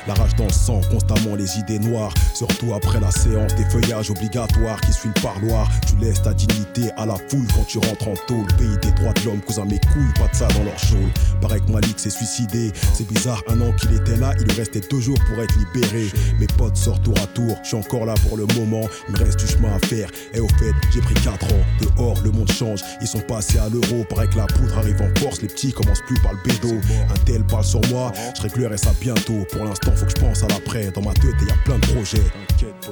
[0.07, 2.13] La rage dans le sang, constamment les idées noires.
[2.35, 5.69] Surtout après la séance des feuillages obligatoires qui suit le parloir.
[5.87, 8.47] Tu laisses ta dignité à la foule quand tu rentres en tôle.
[8.59, 10.97] Pays des droits de l'homme, cousin mes couilles, pas de ça dans leur show.
[11.41, 12.73] Pareil que Malik s'est suicidé.
[12.93, 16.07] C'est bizarre, un an qu'il était là, il restait deux jours pour être libéré.
[16.39, 18.87] Mes potes sortent tour à tour, je suis encore là pour le moment.
[19.09, 20.11] Il me reste du chemin à faire.
[20.35, 21.65] Et au fait, j'ai pris 4 ans.
[21.81, 22.81] Dehors, le monde change.
[23.01, 24.05] Ils sont passés à l'euro.
[24.09, 25.43] Pareil que la poudre arrive en force.
[25.43, 26.75] Les petits commencent plus par le bédo.
[27.11, 29.47] Un tel parle sur moi, je réglerai ça bientôt.
[29.51, 30.91] Pour l'instant, faut que je pense à l'après.
[30.91, 32.25] Dans ma tête, il y a plein de projets.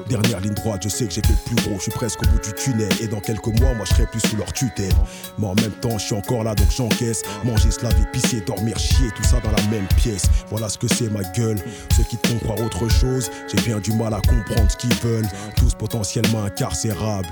[0.09, 1.77] Dernière ligne droite, je sais que j'ai fait plus gros.
[1.77, 2.93] Je suis presque au bout du tunnel.
[3.01, 4.93] Et dans quelques mois, moi, je serai plus sous leur tutelle.
[5.39, 7.23] Mais en même temps, je suis encore là, donc j'encaisse.
[7.45, 10.25] Manger, se laver, pisser, dormir, chier, tout ça dans la même pièce.
[10.51, 11.59] Voilà ce que c'est ma gueule.
[11.96, 14.94] Ceux qui te font croire autre chose, j'ai bien du mal à comprendre ce qu'ils
[14.96, 15.28] veulent.
[15.56, 17.28] Tous potentiellement incarcérables.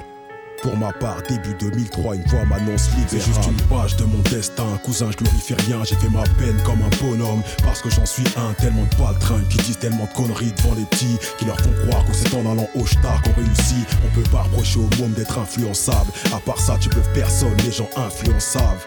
[0.62, 3.08] Pour ma part, début 2003, une voix m'annonce libérable.
[3.10, 4.66] C'est juste une page de mon destin.
[4.82, 7.42] Cousin, je glorifie rien, j'ai fait ma peine comme un bonhomme.
[7.62, 10.84] Parce que j'en suis un, tellement de baltringues qui disent tellement de conneries devant les
[10.84, 11.18] petits.
[11.38, 13.86] Qui leur font croire que c'est en allant au star qu'on réussit.
[14.04, 16.10] On peut pas reprocher au monde d'être influençable.
[16.34, 18.80] À part ça, tu peux personne, les gens influençables.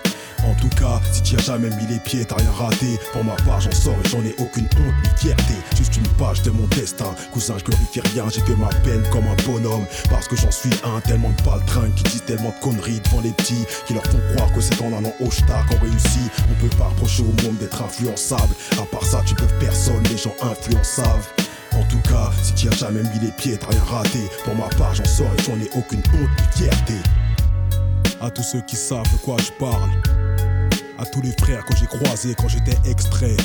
[0.46, 3.00] En tout cas, si tu as jamais mis les pieds, t'as rien raté.
[3.14, 5.54] Pour ma part, j'en sors et j'en ai aucune honte ni fierté.
[5.76, 7.14] Juste une page de mon destin.
[7.34, 9.86] Cousin, je glorifie rien, j'ai fait ma peine comme un bonhomme.
[10.10, 13.32] Parce que j'en suis un, tellement de baltringues qui disent tellement de conneries devant les
[13.32, 13.66] petits.
[13.86, 16.32] Qui leur font croire que c'est en allant au star qu'on réussit.
[16.50, 18.54] On peut pas reprocher au monde d'être influençable.
[18.82, 21.24] À part ça, tu peux personne, les gens influençables.
[21.74, 24.20] En tout cas, si tu as jamais mis les pieds, t'as rien raté.
[24.44, 26.96] Pour ma part, j'en sors et j'en ai aucune honte ni fierté.
[28.22, 29.90] À tous ceux qui savent de quoi je parle.
[30.98, 33.38] À tous les frères que j'ai croisés quand j'étais extrait.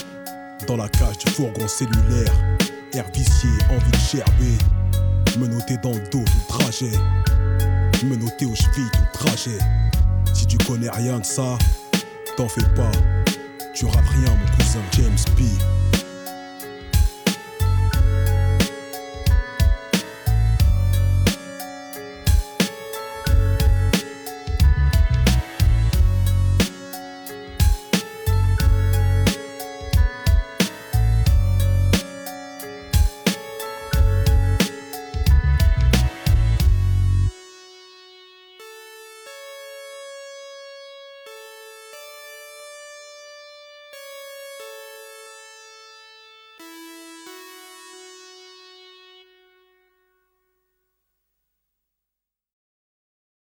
[0.66, 2.32] Dans la cage du fourgon cellulaire.
[2.92, 4.58] Air vicié, envie de gerber.
[5.38, 6.90] Me noter dans le dos tout trajet.
[8.04, 9.58] Me noter aux chevilles tout trajet.
[10.32, 11.56] Si tu connais rien de ça,
[12.36, 12.90] t'en fais pas.
[13.74, 15.44] Tu rates rien, mon cousin James P.